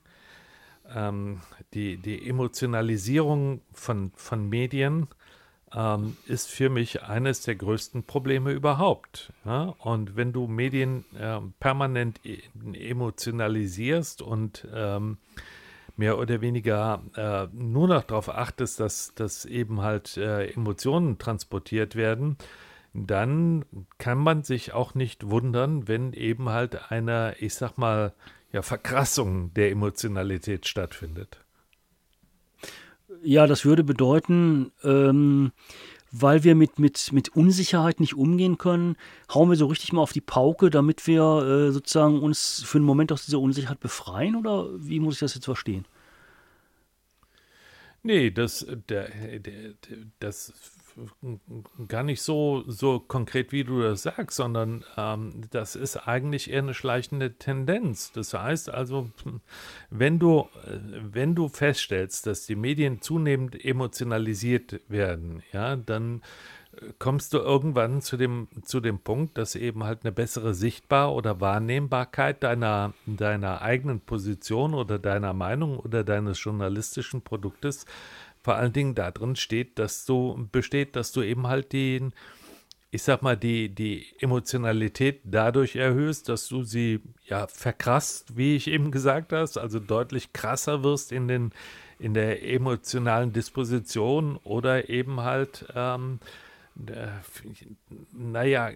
Ähm, 0.96 1.42
die, 1.76 1.98
die 1.98 2.28
Emotionalisierung 2.28 3.62
von, 3.72 4.12
von 4.16 4.50
Medien 4.50 5.10
ähm, 5.76 6.18
ist 6.26 6.50
für 6.50 6.70
mich 6.70 7.04
eines 7.04 7.42
der 7.42 7.56
größten 7.56 8.04
Probleme 8.04 8.52
überhaupt. 8.52 9.34
Ja? 9.46 9.76
Und 9.80 10.16
wenn 10.16 10.34
du 10.34 10.48
Medien 10.48 11.06
äh, 11.18 11.40
permanent 11.60 12.20
e 12.26 12.42
emotionalisierst 12.74 14.22
und 14.22 14.68
ähm, 14.74 15.18
mehr 15.96 16.18
oder 16.18 16.42
weniger 16.42 17.04
äh, 17.16 17.48
nur 17.54 17.88
noch 17.88 18.04
darauf 18.04 18.30
achtest, 18.30 18.80
dass, 18.80 19.14
dass 19.16 19.46
eben 19.46 19.82
halt 19.82 20.18
äh, 20.18 20.48
Emotionen 20.52 21.18
transportiert 21.18 21.96
werden, 21.96 22.38
dann 22.94 23.66
kann 23.98 24.18
man 24.18 24.44
sich 24.44 24.74
auch 24.74 24.96
nicht 24.96 25.30
wundern, 25.30 25.88
wenn 25.88 26.14
eben 26.14 26.50
halt 26.50 26.92
eine, 26.92 27.36
ich 27.40 27.54
sag 27.54 27.78
mal, 27.78 28.14
ja, 28.52 28.62
Verkrassung 28.62 29.54
der 29.54 29.70
Emotionalität 29.72 30.68
stattfindet. 30.68 31.44
Ja, 33.24 33.48
das 33.48 33.66
würde 33.66 33.84
bedeuten, 33.84 34.72
ähm, 34.84 35.52
weil 36.12 36.44
wir 36.44 36.56
mit, 36.56 36.80
mit, 36.80 37.12
mit 37.12 37.30
Unsicherheit 37.30 38.00
nicht 38.00 38.16
umgehen 38.16 38.58
können, 38.58 38.96
hauen 39.34 39.50
wir 39.50 39.56
so 39.56 39.68
richtig 39.68 39.94
mal 39.94 40.02
auf 40.02 40.14
die 40.14 40.22
Pauke, 40.22 40.70
damit 40.70 41.06
wir 41.06 41.22
äh, 41.22 41.72
sozusagen 41.72 42.20
uns 42.22 42.64
für 42.66 42.78
einen 42.78 42.86
Moment 42.86 43.12
aus 43.12 43.26
dieser 43.26 43.40
Unsicherheit 43.40 43.80
befreien? 43.80 44.36
Oder 44.36 44.68
wie 44.78 45.00
muss 45.00 45.16
ich 45.16 45.20
das 45.20 45.36
jetzt 45.36 45.46
verstehen? 45.46 45.86
Nee, 48.02 48.32
das, 48.32 48.66
der, 48.88 49.10
der, 49.40 49.74
das 50.20 50.54
gar 51.88 52.04
nicht 52.04 52.22
so, 52.22 52.64
so 52.68 53.00
konkret, 53.00 53.52
wie 53.52 53.64
du 53.64 53.82
das 53.82 54.04
sagst, 54.04 54.38
sondern 54.38 54.84
ähm, 54.98 55.42
das 55.52 55.76
ist 55.76 56.08
eigentlich 56.08 56.50
eher 56.50 56.60
eine 56.60 56.74
schleichende 56.74 57.36
Tendenz. 57.36 58.12
Das 58.12 58.34
heißt 58.34 58.70
also, 58.70 59.10
wenn 59.90 60.20
du, 60.20 60.48
wenn 60.66 61.36
du 61.36 61.48
feststellst, 61.48 62.28
dass 62.28 62.46
die 62.46 62.56
Medien 62.56 63.02
zunehmend 63.02 63.64
emotionalisiert 63.64 64.82
werden, 64.88 65.44
ja, 65.52 65.76
dann 65.76 66.22
kommst 66.98 67.34
du 67.34 67.40
irgendwann 67.40 68.02
zu 68.02 68.18
dem, 68.18 68.48
zu 68.64 68.80
dem 68.80 69.00
Punkt, 69.00 69.38
dass 69.38 69.56
eben 69.56 69.84
halt 69.84 70.00
eine 70.04 70.12
bessere 70.12 70.54
Sichtbar- 70.54 71.14
oder 71.14 71.42
Wahrnehmbarkeit 71.42 72.44
deiner, 72.44 72.94
deiner 73.06 73.62
eigenen 73.62 74.00
Position 74.00 74.74
oder 74.74 75.00
deiner 75.00 75.34
Meinung 75.34 75.80
oder 75.80 76.04
deines 76.04 76.42
journalistischen 76.44 77.22
Produktes 77.22 77.86
vor 78.42 78.56
allen 78.56 78.74
Dingen 78.74 78.96
da 78.96 79.12
drin 79.12 79.36
steht, 79.36 79.80
dass 79.80 80.06
du 80.06 80.48
besteht, 80.52 80.96
dass 80.96 81.12
du 81.12 81.22
eben 81.22 81.48
halt 81.48 81.74
den, 81.74 82.14
ich 82.92 83.04
sag 83.04 83.22
mal, 83.22 83.38
die, 83.38 83.70
die 83.70 84.06
Emotionalität 84.20 85.22
dadurch 85.24 85.76
erhöhst, 85.76 86.30
dass 86.30 86.48
du 86.48 86.64
sie 86.64 87.02
ja 87.26 87.48
verkrasst, 87.48 88.38
wie 88.38 88.56
ich 88.56 88.68
eben 88.68 88.92
gesagt 88.92 89.34
hast, 89.34 89.58
also 89.58 89.80
deutlich 89.80 90.34
krasser 90.34 90.84
wirst 90.84 91.12
in 91.12 91.28
den 91.28 91.52
in 92.00 92.14
der 92.14 92.48
emotionalen 92.50 93.34
Disposition 93.34 94.38
oder 94.38 94.88
eben 94.88 95.20
halt 95.20 95.66
ähm, 95.76 96.20
äh, 96.88 97.08
naja, 98.14 98.70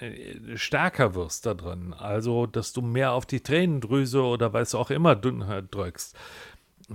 äh, 0.00 0.56
stärker 0.56 1.14
wirst 1.14 1.44
da 1.44 1.52
drin. 1.52 1.92
Also, 1.92 2.46
dass 2.46 2.72
du 2.72 2.80
mehr 2.80 3.12
auf 3.12 3.26
die 3.26 3.40
Tränendrüse 3.40 4.22
oder 4.22 4.54
was 4.54 4.74
auch 4.74 4.90
immer 4.90 5.14
drückst 5.14 6.16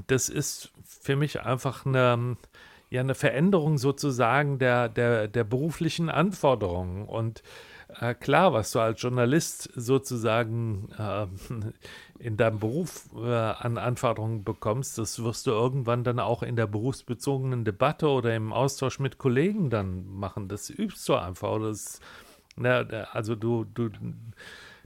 das 0.07 0.29
ist 0.29 0.71
für 0.83 1.15
mich 1.15 1.41
einfach 1.41 1.85
eine, 1.85 2.37
ja, 2.89 3.01
eine 3.01 3.15
Veränderung 3.15 3.77
sozusagen 3.77 4.59
der, 4.59 4.89
der, 4.89 5.27
der 5.27 5.43
beruflichen 5.43 6.09
Anforderungen. 6.09 7.05
Und 7.05 7.43
äh, 7.99 8.13
klar, 8.13 8.53
was 8.53 8.71
du 8.71 8.79
als 8.79 9.01
Journalist 9.01 9.69
sozusagen 9.75 10.89
äh, 10.97 11.27
in 12.19 12.37
deinem 12.37 12.59
Beruf 12.59 13.09
äh, 13.15 13.33
an 13.33 13.77
Anforderungen 13.77 14.43
bekommst, 14.43 14.97
das 14.97 15.23
wirst 15.23 15.47
du 15.47 15.51
irgendwann 15.51 16.03
dann 16.03 16.19
auch 16.19 16.43
in 16.43 16.55
der 16.55 16.67
berufsbezogenen 16.67 17.65
Debatte 17.65 18.09
oder 18.09 18.35
im 18.35 18.53
Austausch 18.53 18.99
mit 18.99 19.17
Kollegen 19.17 19.69
dann 19.69 20.05
machen. 20.07 20.47
Das 20.47 20.69
übst 20.69 21.07
du 21.09 21.15
einfach 21.15 21.59
das 21.59 21.99
Na, 22.55 22.81
also 23.13 23.35
du, 23.35 23.65
du, 23.65 23.89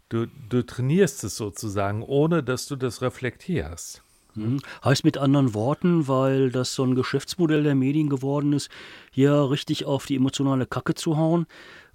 du, 0.10 0.28
du 0.50 0.66
trainierst 0.66 1.24
es 1.24 1.36
sozusagen, 1.38 2.04
ohne 2.04 2.44
dass 2.44 2.68
du 2.68 2.76
das 2.76 3.02
reflektierst. 3.02 4.03
Hm. 4.36 4.60
Heißt 4.84 5.04
mit 5.04 5.18
anderen 5.18 5.54
Worten, 5.54 6.08
weil 6.08 6.50
das 6.52 6.74
so 6.74 6.84
ein 6.84 6.96
Geschäftsmodell 6.96 7.64
der 7.64 7.76
Medien 7.76 8.10
geworden 8.10 8.54
ist, 8.54 8.70
hier 9.12 9.50
richtig 9.52 9.86
auf 9.86 10.06
die 10.06 10.16
emotionale 10.16 10.66
Kacke 10.66 10.96
zu 10.96 11.18
hauen, 11.18 11.46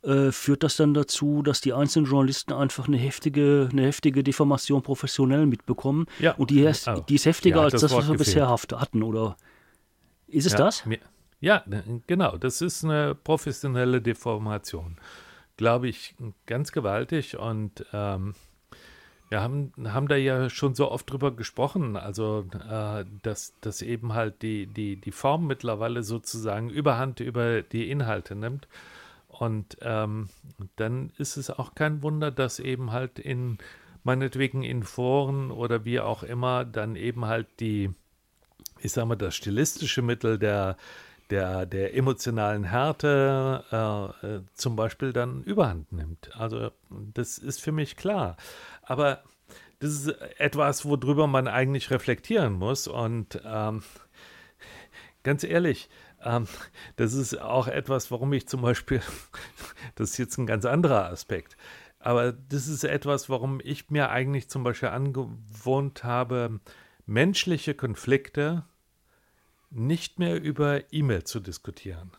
äh, 0.03 0.31
führt 0.31 0.63
das 0.63 0.77
dann 0.77 0.95
dazu, 0.95 1.43
dass 1.43 1.61
die 1.61 1.73
einzelnen 1.73 2.07
Journalisten 2.07 2.53
einfach 2.53 2.87
eine 2.87 2.97
heftige, 2.97 3.69
eine 3.73 3.83
heftige 3.83 4.23
Deformation 4.23 4.83
professionell 4.83 5.47
mitbekommen. 5.47 6.07
Ja. 6.21 6.35
Und 6.35 6.51
die, 6.51 6.61
ist, 6.61 6.87
Oh. 6.87 7.05
die 7.09 7.17
ist 7.17 7.27
heftiger 7.27 7.57
Ja, 7.57 7.63
als 7.65 7.73
das 7.73 7.81
das, 7.83 7.93
was 7.93 8.07
wir 8.09 8.17
gefehlt. 8.17 8.37
bisher 8.37 8.81
hatten, 8.81 9.03
oder? 9.03 9.37
Ist 10.29 10.47
es 10.47 10.53
ja, 10.53 10.59
das? 10.59 10.87
mir- 10.87 11.01
Ja, 11.41 11.63
ne, 11.67 12.03
genau. 12.07 12.37
Das 12.37 12.61
ist 12.61 12.85
eine 12.85 13.15
professionelle 13.17 14.01
Deformation. 14.01 14.97
Glaube 15.57 15.89
ich 15.89 16.15
ganz 16.47 16.71
gewaltig. 16.71 17.37
Und 17.37 17.85
ähm, 17.93 18.35
wir 19.29 19.43
haben, 19.43 19.73
haben 19.85 20.09
da 20.09 20.17
ja 20.17 20.49
schon 20.49 20.75
so 20.75 20.91
oft 20.91 21.11
drüber 21.11 21.33
gesprochen, 21.33 21.97
also 21.97 22.47
äh, 22.71 23.05
dass, 23.23 23.53
dass 23.61 23.83
eben 23.83 24.15
halt 24.15 24.43
die, 24.43 24.67
die, 24.67 24.97
die 24.97 25.13
Form 25.13 25.47
mittlerweile 25.47 26.03
sozusagen 26.03 26.71
Überhand 26.71 27.21
über 27.21 27.63
die 27.63 27.91
Inhalte 27.91 28.35
nimmt. 28.35 28.69
Und 29.29 29.77
ähm, 29.83 30.31
dann 30.77 31.13
ist 31.19 31.37
es 31.37 31.51
auch 31.51 31.75
kein 31.75 32.03
Wunder, 32.03 32.31
dass 32.31 32.59
eben 32.59 32.91
halt 32.91 33.19
in, 33.19 33.59
meinetwegen 34.03 34.63
in 34.63 34.83
Foren 34.83 35.51
oder 35.51 35.85
wie 35.85 36.01
auch 36.01 36.23
immer, 36.23 36.65
dann 36.65 36.97
eben 36.97 37.27
halt 37.27 37.47
die, 37.61 37.91
ich 38.81 38.93
sag 38.93 39.07
mal, 39.07 39.17
das 39.17 39.37
stilistische 39.37 40.01
Mittel 40.01 40.39
der, 40.39 40.77
der, 41.31 41.67
der 41.67 41.95
emotionalen 41.95 42.65
Härte 42.65 43.65
äh, 43.71 44.27
äh, 44.27 44.41
zum 44.55 44.77
Beispiel 44.77 45.13
dann 45.13 45.43
überhand 45.45 45.93
nimmt. 45.93 46.35
Also 46.35 46.71
das 46.91 47.39
ist 47.39 47.61
für 47.61 47.73
mich 47.73 47.97
klar. 47.97 48.37
Aber 48.89 49.23
das 49.81 49.91
ist 49.91 50.09
etwas, 50.39 50.85
worüber 50.87 51.27
man 51.27 51.47
eigentlich 51.47 51.91
reflektieren 51.91 52.55
muss. 52.55 52.89
Und 52.89 53.41
ähm, 53.45 53.83
ganz 55.23 55.45
ehrlich, 55.45 55.91
ähm, 56.25 56.49
das 56.97 57.13
ist 57.13 57.41
auch 57.41 57.69
etwas, 57.69 58.11
warum 58.11 58.33
ich 58.33 58.49
zum 58.49 58.63
Beispiel, 58.63 59.03
das 59.95 60.13
ist 60.13 60.19
jetzt 60.19 60.39
ein 60.39 60.47
ganz 60.47 60.65
anderer 60.65 61.11
Aspekt, 61.11 61.57
aber 62.01 62.33
das 62.33 62.67
ist 62.67 62.83
etwas, 62.85 63.29
warum 63.29 63.61
ich 63.63 63.91
mir 63.91 64.09
eigentlich 64.11 64.49
zum 64.49 64.65
Beispiel 64.65 64.89
angewohnt 64.89 66.03
habe, 66.03 66.61
menschliche 67.07 67.75
Konflikte 67.75 68.65
nicht 69.71 70.19
mehr 70.19 70.41
über 70.41 70.93
E-Mail 70.93 71.25
zu 71.25 71.41
diskutieren. 71.41 72.13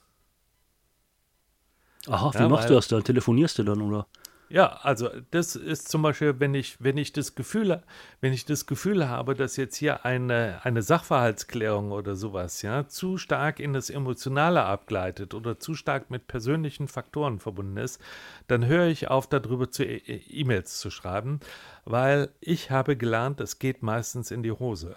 Aha, 2.07 2.31
wie 2.33 2.37
Ja, 2.43 2.47
machst 2.47 2.69
du 2.69 2.75
das 2.75 2.87
dann? 2.87 3.03
Telefonierst 3.03 3.57
du 3.57 3.63
dann, 3.63 3.81
oder? 3.81 4.07
Ja, 4.51 4.79
also 4.81 5.09
das 5.29 5.55
ist 5.55 5.89
zum 5.89 6.01
Beispiel, 6.01 6.39
wenn 6.39 6.55
ich, 6.55 6.77
wenn 6.83 6.97
ich 6.97 7.13
das 7.13 7.35
Gefühl, 7.35 7.83
wenn 8.19 8.33
ich 8.33 8.45
das 8.45 8.65
Gefühl 8.65 9.07
habe, 9.07 9.35
dass 9.35 9.57
jetzt 9.57 9.75
hier 9.75 10.05
eine, 10.05 10.59
eine 10.63 10.81
Sachverhaltsklärung 10.81 11.91
oder 11.91 12.15
sowas, 12.15 12.63
ja, 12.63 12.87
zu 12.87 13.17
stark 13.17 13.59
in 13.59 13.73
das 13.73 13.91
Emotionale 13.91 14.63
abgleitet 14.63 15.35
oder 15.35 15.59
zu 15.59 15.75
stark 15.75 16.09
mit 16.09 16.25
persönlichen 16.27 16.87
Faktoren 16.87 17.39
verbunden 17.39 17.77
ist, 17.77 18.01
dann 18.47 18.65
höre 18.65 18.87
ich 18.87 19.07
auf, 19.07 19.27
darüber 19.27 19.69
zu 19.69 19.83
E- 19.85 19.97
E-Mails 20.29 20.79
zu 20.79 20.89
schreiben, 20.89 21.41
weil 21.85 22.29
ich 22.41 22.71
habe 22.71 22.97
gelernt, 22.97 23.39
es 23.41 23.59
geht 23.59 23.83
meistens 23.83 24.31
in 24.31 24.41
die 24.41 24.51
Hose. 24.51 24.95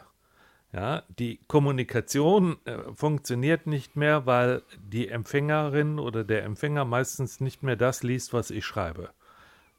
Ja, 0.72 1.02
die 1.18 1.38
Kommunikation 1.48 2.56
äh, 2.64 2.78
funktioniert 2.94 3.66
nicht 3.66 3.94
mehr, 3.94 4.24
weil 4.24 4.62
die 4.78 5.08
Empfängerin 5.08 5.98
oder 5.98 6.24
der 6.24 6.44
Empfänger 6.44 6.86
meistens 6.86 7.40
nicht 7.40 7.62
mehr 7.62 7.76
das 7.76 8.02
liest, 8.02 8.32
was 8.32 8.50
ich 8.50 8.64
schreibe, 8.64 9.10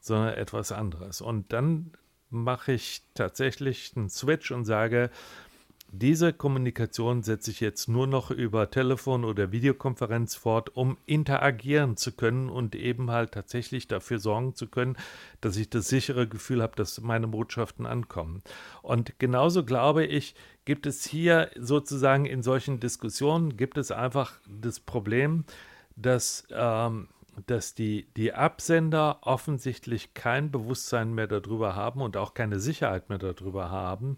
sondern 0.04 0.34
etwas 0.34 0.74
anderes. 0.74 1.22
Und 1.22 1.54
dann 1.54 1.92
mache 2.30 2.74
ich 2.74 3.04
tatsächlich 3.14 3.94
einen 3.96 4.10
Switch 4.10 4.52
und 4.52 4.66
sage, 4.66 5.10
diese 5.96 6.34
Kommunikation 6.34 7.22
setze 7.22 7.52
ich 7.52 7.62
jetzt 7.62 7.88
nur 7.88 8.08
noch 8.08 8.32
über 8.32 8.70
Telefon 8.70 9.24
oder 9.24 9.52
Videokonferenz 9.52 10.36
fort, 10.36 10.76
um 10.76 10.98
interagieren 11.06 11.96
zu 11.98 12.12
können 12.12 12.50
und 12.50 12.76
eben 12.76 13.12
halt 13.12 13.32
tatsächlich 13.32 13.88
dafür 13.88 14.18
sorgen 14.18 14.56
zu 14.56 14.68
können, 14.68 14.98
dass 15.40 15.56
ich 15.56 15.70
das 15.70 15.88
sichere 15.88 16.28
Gefühl 16.28 16.64
habe, 16.64 16.76
dass 16.76 17.00
meine 17.00 17.28
Botschaften 17.28 17.86
ankommen. 17.86 18.42
Und 18.82 19.20
genauso 19.20 19.64
glaube 19.64 20.06
ich, 20.06 20.36
gibt 20.66 20.88
es 20.88 21.06
hier 21.06 21.50
sozusagen 21.58 22.26
in 22.26 22.42
solchen 22.42 22.80
Diskussionen, 22.80 23.56
gibt 23.56 23.78
es 23.78 23.92
einfach 23.92 24.40
das 24.48 24.80
Problem, 24.80 25.46
dass, 25.96 26.46
ähm, 26.50 27.08
dass 27.48 27.74
die, 27.74 28.08
die 28.16 28.34
Absender 28.34 29.20
offensichtlich 29.22 30.14
kein 30.14 30.52
Bewusstsein 30.52 31.14
mehr 31.14 31.28
darüber 31.28 31.76
haben 31.76 32.02
und 32.02 32.18
auch 32.18 32.34
keine 32.34 32.60
Sicherheit 32.60 33.10
mehr 33.10 33.18
darüber 33.18 33.72
haben, 33.72 34.18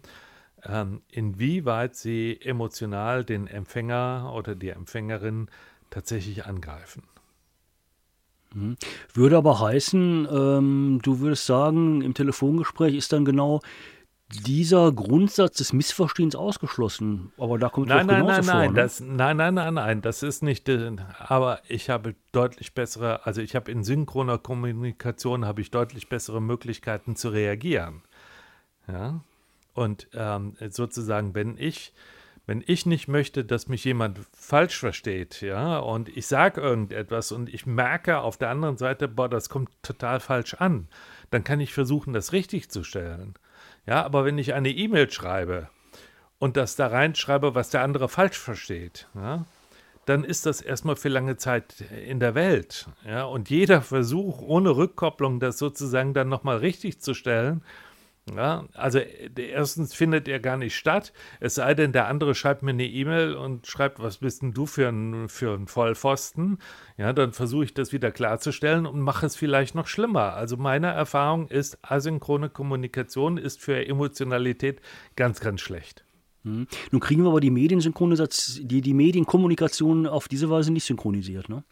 ähm, 0.64 1.02
inwieweit 1.10 1.96
sie 1.96 2.38
emotional 2.40 3.24
den 3.24 3.46
Empfänger 3.46 4.32
oder 4.34 4.54
die 4.54 4.70
Empfängerin 4.70 5.48
tatsächlich 5.90 6.46
angreifen. 6.46 7.02
Würde 9.12 9.36
aber 9.36 9.60
heißen, 9.60 10.28
ähm, 10.30 11.00
du 11.02 11.20
würdest 11.20 11.46
sagen, 11.46 12.00
im 12.00 12.14
Telefongespräch 12.14 12.94
ist 12.94 13.12
dann 13.12 13.24
genau 13.24 13.60
dieser 14.28 14.92
Grundsatz 14.92 15.58
des 15.58 15.72
Missverstehens 15.72 16.34
ausgeschlossen. 16.34 17.32
Aber 17.38 17.58
da 17.58 17.68
kommt 17.68 17.88
Nein, 17.88 18.06
doch 18.08 18.14
nein, 18.14 18.22
genauso 18.22 18.40
nein, 18.40 18.44
vor. 18.44 18.54
nein, 18.54 18.72
ne? 18.72 18.80
das, 18.80 19.00
nein, 19.00 19.36
nein, 19.36 19.54
nein, 19.54 19.74
nein, 19.74 20.02
das 20.02 20.22
ist 20.22 20.42
nicht, 20.42 20.68
äh, 20.68 20.96
aber 21.18 21.60
ich 21.68 21.90
habe 21.90 22.16
deutlich 22.32 22.74
bessere, 22.74 23.24
also 23.24 23.40
ich 23.40 23.54
habe 23.54 23.70
in 23.70 23.84
synchroner 23.84 24.38
Kommunikation 24.38 25.44
habe 25.44 25.60
ich 25.60 25.70
deutlich 25.70 26.08
bessere 26.08 26.42
Möglichkeiten 26.42 27.14
zu 27.14 27.28
reagieren. 27.28 28.02
Ja, 28.88 29.20
und 29.74 30.08
ähm, 30.14 30.54
sozusagen, 30.70 31.34
wenn 31.34 31.56
ich, 31.58 31.92
wenn 32.46 32.64
ich 32.66 32.86
nicht 32.86 33.08
möchte, 33.08 33.44
dass 33.44 33.68
mich 33.68 33.84
jemand 33.84 34.20
falsch 34.32 34.78
versteht, 34.78 35.40
ja, 35.40 35.78
und 35.78 36.08
ich 36.08 36.26
sage 36.26 36.60
irgendetwas 36.60 37.30
und 37.30 37.52
ich 37.52 37.66
merke 37.66 38.18
auf 38.18 38.38
der 38.38 38.50
anderen 38.50 38.76
Seite, 38.76 39.06
boah, 39.06 39.28
das 39.28 39.48
kommt 39.48 39.70
total 39.82 40.18
falsch 40.18 40.54
an, 40.54 40.88
dann 41.30 41.44
kann 41.44 41.60
ich 41.60 41.74
versuchen, 41.74 42.12
das 42.12 42.32
richtig 42.32 42.70
zu 42.70 42.84
stellen. 42.84 43.34
Ja, 43.86 44.04
aber 44.04 44.24
wenn 44.24 44.38
ich 44.38 44.54
eine 44.54 44.70
E-Mail 44.70 45.10
schreibe 45.10 45.68
und 46.38 46.56
das 46.56 46.76
da 46.76 46.88
reinschreibe, 46.88 47.54
was 47.54 47.70
der 47.70 47.82
andere 47.82 48.08
falsch 48.08 48.38
versteht, 48.38 49.08
ja, 49.14 49.44
dann 50.06 50.22
ist 50.22 50.46
das 50.46 50.60
erstmal 50.60 50.96
für 50.96 51.08
lange 51.08 51.36
Zeit 51.36 51.82
in 52.06 52.20
der 52.20 52.34
Welt. 52.34 52.86
Ja, 53.04 53.24
und 53.24 53.50
jeder 53.50 53.82
Versuch 53.82 54.40
ohne 54.40 54.76
Rückkopplung, 54.76 55.40
das 55.40 55.58
sozusagen 55.58 56.14
dann 56.14 56.28
nochmal 56.28 56.58
richtig 56.58 57.00
zu 57.00 57.14
stellen, 57.14 57.62
ja, 58.34 58.64
also 58.74 58.98
äh, 58.98 59.30
erstens 59.36 59.94
findet 59.94 60.26
er 60.26 60.40
gar 60.40 60.56
nicht 60.56 60.74
statt, 60.74 61.12
es 61.38 61.54
sei 61.54 61.74
denn, 61.74 61.92
der 61.92 62.08
andere 62.08 62.34
schreibt 62.34 62.62
mir 62.62 62.72
eine 62.72 62.86
E-Mail 62.86 63.34
und 63.34 63.66
schreibt, 63.66 64.00
was 64.00 64.18
bist 64.18 64.42
denn 64.42 64.52
du 64.52 64.66
für 64.66 64.88
ein, 64.88 65.28
für 65.28 65.54
ein 65.54 65.68
Vollpfosten? 65.68 66.58
Ja, 66.96 67.12
dann 67.12 67.32
versuche 67.32 67.64
ich 67.64 67.74
das 67.74 67.92
wieder 67.92 68.10
klarzustellen 68.10 68.86
und 68.86 69.00
mache 69.00 69.26
es 69.26 69.36
vielleicht 69.36 69.74
noch 69.74 69.86
schlimmer. 69.86 70.34
Also 70.34 70.56
meine 70.56 70.88
Erfahrung 70.88 71.48
ist, 71.48 71.78
asynchrone 71.82 72.50
Kommunikation 72.50 73.38
ist 73.38 73.60
für 73.60 73.86
Emotionalität 73.86 74.80
ganz, 75.14 75.38
ganz 75.40 75.60
schlecht. 75.60 76.04
Hm. 76.42 76.66
Nun 76.90 77.00
kriegen 77.00 77.22
wir 77.22 77.30
aber 77.30 77.40
die 77.40 77.50
die, 77.50 78.80
die 78.80 78.94
Medienkommunikation 78.94 80.06
auf 80.06 80.26
diese 80.26 80.50
Weise 80.50 80.72
nicht 80.72 80.84
synchronisiert, 80.84 81.48
ne? 81.48 81.64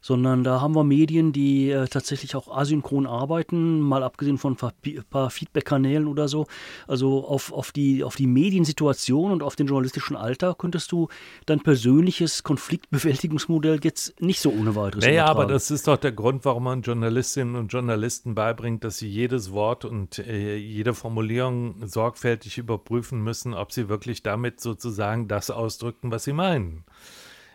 Sondern 0.00 0.44
da 0.44 0.60
haben 0.60 0.74
wir 0.74 0.84
Medien, 0.84 1.32
die 1.32 1.70
äh, 1.70 1.86
tatsächlich 1.86 2.34
auch 2.34 2.48
asynchron 2.48 3.06
arbeiten, 3.06 3.80
mal 3.80 4.02
abgesehen 4.02 4.38
von 4.38 4.56
ein 4.60 5.04
paar, 5.10 5.30
Feedback-Kanälen 5.30 6.06
oder 6.06 6.26
so. 6.26 6.46
Also 6.86 7.26
auf, 7.26 7.52
auf, 7.52 7.72
die, 7.72 8.02
auf 8.02 8.16
die 8.16 8.26
Mediensituation 8.26 9.30
und 9.30 9.42
auf 9.42 9.56
den 9.56 9.66
journalistischen 9.66 10.16
Alltag 10.16 10.58
könntest 10.58 10.92
du 10.92 11.08
dein 11.46 11.60
persönliches 11.60 12.42
Konfliktbewältigungsmodell 12.42 13.80
jetzt 13.82 14.20
nicht 14.20 14.40
so 14.40 14.50
ohne 14.50 14.74
weiteres 14.74 15.04
Naja, 15.04 15.26
aber 15.26 15.46
das 15.46 15.70
ist 15.70 15.86
doch 15.86 15.98
der 15.98 16.12
Grund, 16.12 16.44
warum 16.44 16.64
man 16.64 16.82
Journalistinnen 16.82 17.56
und 17.56 17.72
Journalisten 17.72 18.34
beibringt, 18.34 18.84
dass 18.84 18.98
sie 18.98 19.08
jedes 19.08 19.52
Wort 19.52 19.84
und 19.84 20.18
äh, 20.18 20.56
jede 20.56 20.94
Formulierung 20.94 21.86
sorgfältig 21.86 22.58
überprüfen 22.58 23.22
müssen, 23.22 23.54
ob 23.54 23.72
sie 23.72 23.88
wirklich 23.88 24.22
damit 24.22 24.60
sozusagen 24.60 25.28
das 25.28 25.50
ausdrücken, 25.50 26.10
was 26.10 26.24
sie 26.24 26.32
meinen. 26.32 26.84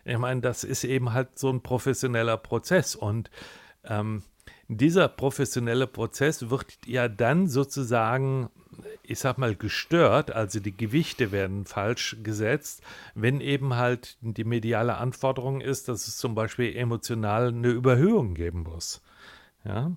Ich 0.05 0.17
meine, 0.17 0.41
das 0.41 0.63
ist 0.63 0.83
eben 0.83 1.13
halt 1.13 1.37
so 1.37 1.49
ein 1.49 1.61
professioneller 1.61 2.37
Prozess 2.37 2.95
und 2.95 3.31
ähm, 3.83 4.23
dieser 4.67 5.07
professionelle 5.07 5.87
Prozess 5.87 6.49
wird 6.49 6.77
ja 6.85 7.07
dann 7.07 7.47
sozusagen, 7.47 8.49
ich 9.03 9.19
sag 9.19 9.37
mal, 9.37 9.55
gestört, 9.55 10.31
also 10.31 10.59
die 10.59 10.75
Gewichte 10.75 11.31
werden 11.31 11.65
falsch 11.65 12.17
gesetzt, 12.23 12.81
wenn 13.13 13.41
eben 13.41 13.75
halt 13.75 14.17
die 14.21 14.43
mediale 14.43 14.97
Anforderung 14.97 15.61
ist, 15.61 15.87
dass 15.87 16.07
es 16.07 16.17
zum 16.17 16.35
Beispiel 16.35 16.75
emotional 16.75 17.49
eine 17.49 17.69
Überhöhung 17.69 18.33
geben 18.33 18.63
muss. 18.63 19.01
Ja, 19.63 19.91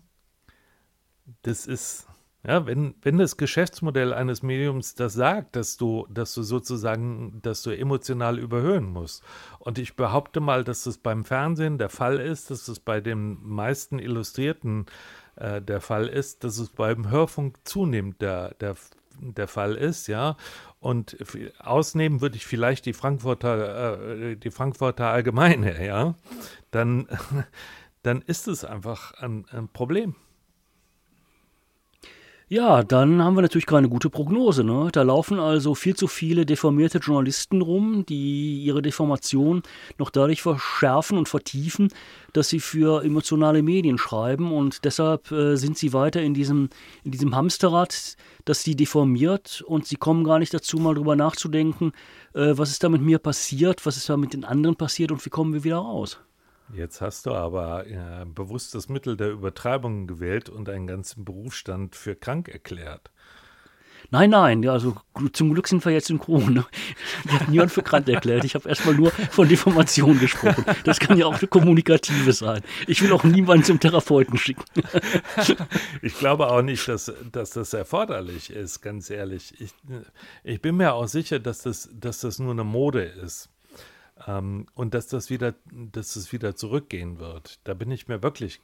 das 1.43 1.67
ist, 1.67 2.07
Ja, 2.49 2.65
wenn, 2.65 2.95
wenn 3.03 3.19
das 3.19 3.37
Geschäftsmodell 3.37 4.15
eines 4.15 4.43
Mediums 4.43 4.95
das 4.95 5.13
sagt, 5.13 5.55
dass 5.55 5.77
du, 5.77 6.07
dass 6.09 6.33
du 6.33 6.43
sozusagen, 6.43 7.41
dass 7.43 7.63
du 7.63 7.77
emotional 7.77 8.39
überhöhen 8.39 8.87
musst. 8.87 9.23
Und 9.59 9.79
ich 9.79 9.97
behaupte 9.97 10.41
mal, 10.41 10.65
dass 10.65 10.85
das 10.85 10.97
beim 10.97 11.27
Fernsehen 11.27 11.77
der 11.77 11.91
Fall 11.91 12.19
ist, 12.19 12.51
dass 12.51 12.67
es 12.69 12.81
bei 12.81 13.03
den 13.03 13.37
meisten 13.47 13.99
Illustrierten 13.99 14.87
äh, 15.37 15.61
der 15.61 15.83
Fall 15.83 16.07
ist, 16.07 16.43
dass 16.43 16.57
es 16.57 16.71
beim 16.71 17.11
Hörfunk 17.11 17.59
zunehmend 17.65 18.23
der, 18.23 18.55
der, 18.55 18.77
der 19.21 19.47
Fall 19.47 19.75
ist, 19.75 20.07
ja. 20.07 20.39
Und 20.81 21.19
ausnehmen 21.59 22.23
würde 22.23 22.37
ich 22.37 22.47
vielleicht 22.47 22.87
die 22.87 22.95
Frankfurter, 22.95 24.01
äh, 24.01 24.37
die 24.37 24.51
Frankfurter 24.51 25.09
Allgemeine, 25.09 25.85
ja. 25.85 26.15
Dann, 26.71 27.09
dann 28.03 28.23
ist 28.23 28.49
es 28.49 28.65
einfach 28.65 29.13
ein, 29.21 29.45
ein 29.51 29.69
Problem. 29.69 30.15
Ja, 32.51 32.83
dann 32.83 33.23
haben 33.23 33.35
wir 33.35 33.43
natürlich 33.43 33.67
keine 33.67 33.91
gute 33.91 34.09
Prognose. 34.09 34.65
Ne? 34.65 34.89
Da 34.91 35.03
laufen 35.03 35.39
also 35.39 35.75
viel 35.75 35.95
zu 35.95 36.07
viele 36.07 36.47
deformierte 36.47 36.97
Journalisten 36.97 37.61
rum, 37.61 38.07
die 38.09 38.63
ihre 38.65 38.81
Deformation 38.81 39.63
noch 39.99 40.09
dadurch 40.09 40.41
verschärfen 40.41 41.19
und 41.19 41.29
vertiefen, 41.29 41.89
dass 42.33 42.49
sie 42.49 42.61
für 42.61 43.05
emotionale 43.05 43.63
Medien 43.63 43.99
schreiben 43.99 44.51
und 44.51 44.87
deshalb 44.87 45.31
äh, 45.31 45.57
sind 45.57 45.77
sie 45.77 45.93
weiter 45.93 46.23
in 46.23 46.33
diesem, 46.33 46.71
in 47.05 47.11
diesem 47.11 47.37
Hamsterrad, 47.37 48.17
das 48.47 48.63
sie 48.63 48.75
deformiert 48.75 49.63
und 49.67 49.85
sie 49.85 49.97
kommen 49.97 50.25
gar 50.25 50.39
nicht 50.39 50.55
dazu, 50.55 50.79
mal 50.79 50.95
drüber 50.95 51.17
nachzudenken, 51.17 51.93
äh, 52.33 52.53
was 52.57 52.71
ist 52.71 52.83
da 52.83 52.89
mit 52.89 53.03
mir 53.03 53.19
passiert, 53.19 53.85
was 53.85 53.99
ist 53.99 54.09
da 54.09 54.17
mit 54.17 54.33
den 54.33 54.47
anderen 54.47 54.77
passiert 54.77 55.13
und 55.13 55.23
wie 55.27 55.31
kommen 55.31 55.53
wir 55.53 55.65
wieder 55.65 55.77
raus. 55.77 56.19
Jetzt 56.75 57.01
hast 57.01 57.27
du 57.27 57.33
aber 57.33 57.87
äh, 57.87 58.25
bewusst 58.27 58.75
das 58.75 58.89
Mittel 58.89 59.17
der 59.17 59.31
Übertreibung 59.31 60.07
gewählt 60.07 60.49
und 60.49 60.69
einen 60.69 60.87
ganzen 60.87 61.25
Berufsstand 61.25 61.97
für 61.97 62.15
krank 62.15 62.49
erklärt. 62.49 63.11
Nein, 64.11 64.31
nein, 64.31 64.63
ja, 64.63 64.73
also 64.73 64.97
zum 65.33 65.53
Glück 65.53 65.69
sind 65.69 65.85
wir 65.85 65.93
jetzt 65.93 66.07
synchron. 66.07 66.65
Ich 67.27 67.33
habe 67.33 67.51
niemand 67.51 67.73
für 67.73 67.83
krank 67.83 68.09
erklärt. 68.09 68.45
Ich 68.45 68.55
habe 68.55 68.67
erstmal 68.67 68.95
nur 68.95 69.11
von 69.11 69.49
Deformation 69.49 70.19
gesprochen. 70.19 70.65
Das 70.85 70.99
kann 70.99 71.19
ja 71.19 71.27
auch 71.27 71.39
eine 71.39 71.47
kommunikative 71.47 72.33
sein. 72.33 72.63
Ich 72.87 73.03
will 73.03 73.13
auch 73.13 73.25
niemanden 73.25 73.65
zum 73.65 73.81
Therapeuten 73.81 74.39
schicken. 74.39 74.65
Ich 76.01 76.15
glaube 76.19 76.49
auch 76.49 76.63
nicht, 76.63 76.89
dass, 76.89 77.13
dass 77.33 77.51
das 77.51 77.75
erforderlich 77.75 78.51
ist, 78.51 78.81
ganz 78.81 79.11
ehrlich. 79.11 79.53
Ich, 79.61 79.75
ich 80.43 80.63
bin 80.63 80.77
mir 80.77 80.95
auch 80.95 81.09
sicher, 81.09 81.39
dass 81.39 81.63
das, 81.63 81.91
dass 81.93 82.21
das 82.21 82.39
nur 82.39 82.53
eine 82.53 82.65
Mode 82.65 83.03
ist. 83.03 83.51
Ähm, 84.27 84.67
und 84.75 84.95
dass 84.95 85.07
das 85.07 85.31
wieder, 85.31 85.55
dass 85.71 86.17
es 86.17 86.33
wieder 86.33 86.57
zurückgehen 86.57 87.19
wird. 87.19 87.61
Da 87.65 87.75
bin 87.75 87.91
ich 87.91 88.09
mir 88.09 88.23
wirklich 88.23 88.61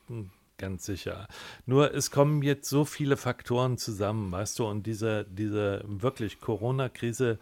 ganz 0.58 0.84
sicher. 0.84 1.26
Nur 1.66 1.94
es 1.94 2.10
kommen 2.10 2.42
jetzt 2.42 2.68
so 2.68 2.84
viele 2.84 3.16
Faktoren 3.16 3.76
zusammen, 3.78 4.30
weißt 4.30 4.58
du, 4.58 4.66
und 4.66 4.86
diese, 4.86 5.26
diese 5.28 5.82
wirklich 5.86 6.40
Corona-Krise, 6.40 7.38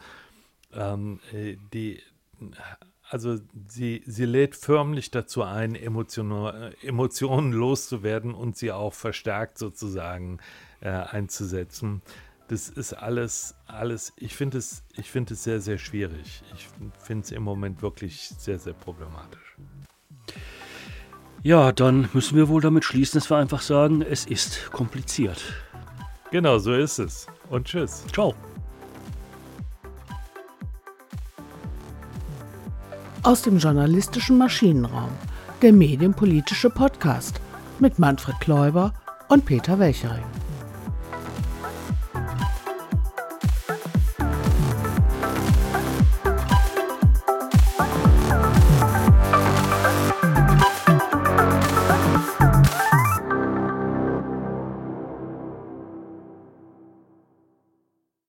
ähm, 0.73 1.21
äh, 1.33 1.57
die, 1.73 2.01
also 3.09 3.39
sie, 3.69 4.03
sie 4.07 4.25
lädt 4.25 4.57
förmlich 4.57 5.11
dazu 5.11 5.43
ein, 5.43 5.75
Emotionen, 5.75 6.73
Emotionen 6.83 7.53
loszuwerden 7.53 8.35
und 8.35 8.57
sie 8.57 8.73
auch 8.73 8.95
verstärkt 8.95 9.59
sozusagen 9.59 10.39
äh, 10.81 10.89
einzusetzen 10.89 12.03
das 12.53 12.69
ist 12.69 12.93
alles, 12.93 13.55
alles, 13.67 14.13
ich 14.17 14.37
finde 14.37 14.59
es, 14.59 14.83
ich 14.95 15.11
finde 15.11 15.33
es 15.33 15.43
sehr, 15.43 15.59
sehr 15.63 15.79
schwierig. 15.79 16.43
Ich 16.55 16.69
finde 16.99 17.25
es 17.25 17.31
im 17.31 17.43
Moment 17.43 17.81
wirklich 17.81 18.29
sehr, 18.39 18.59
sehr 18.59 18.75
problematisch. 18.75 19.57
Ja, 21.43 21.73
dann 21.73 22.11
müssen 22.13 22.37
wir 22.37 22.51
wohl 22.51 22.61
damit 22.61 22.85
schließen, 22.85 23.19
dass 23.19 23.31
wir 23.31 23.39
einfach 23.39 23.63
sagen, 23.63 24.03
es 24.03 24.27
ist 24.27 24.71
kompliziert. 24.71 25.43
Genau, 26.31 26.59
so 26.59 26.75
ist 26.75 26.99
es. 26.99 27.27
Und 27.49 27.69
tschüss. 27.69 28.05
Ciao. 28.13 28.35
Aus 33.23 33.41
dem 33.41 33.57
journalistischen 33.57 34.37
Maschinenraum, 34.37 35.11
der 35.63 35.73
medienpolitische 35.73 36.69
Podcast 36.69 37.41
mit 37.79 37.99
Manfred 37.99 38.39
Kläuber 38.41 38.93
und 39.29 39.47
Peter 39.47 39.79
Welchering. 39.79 40.42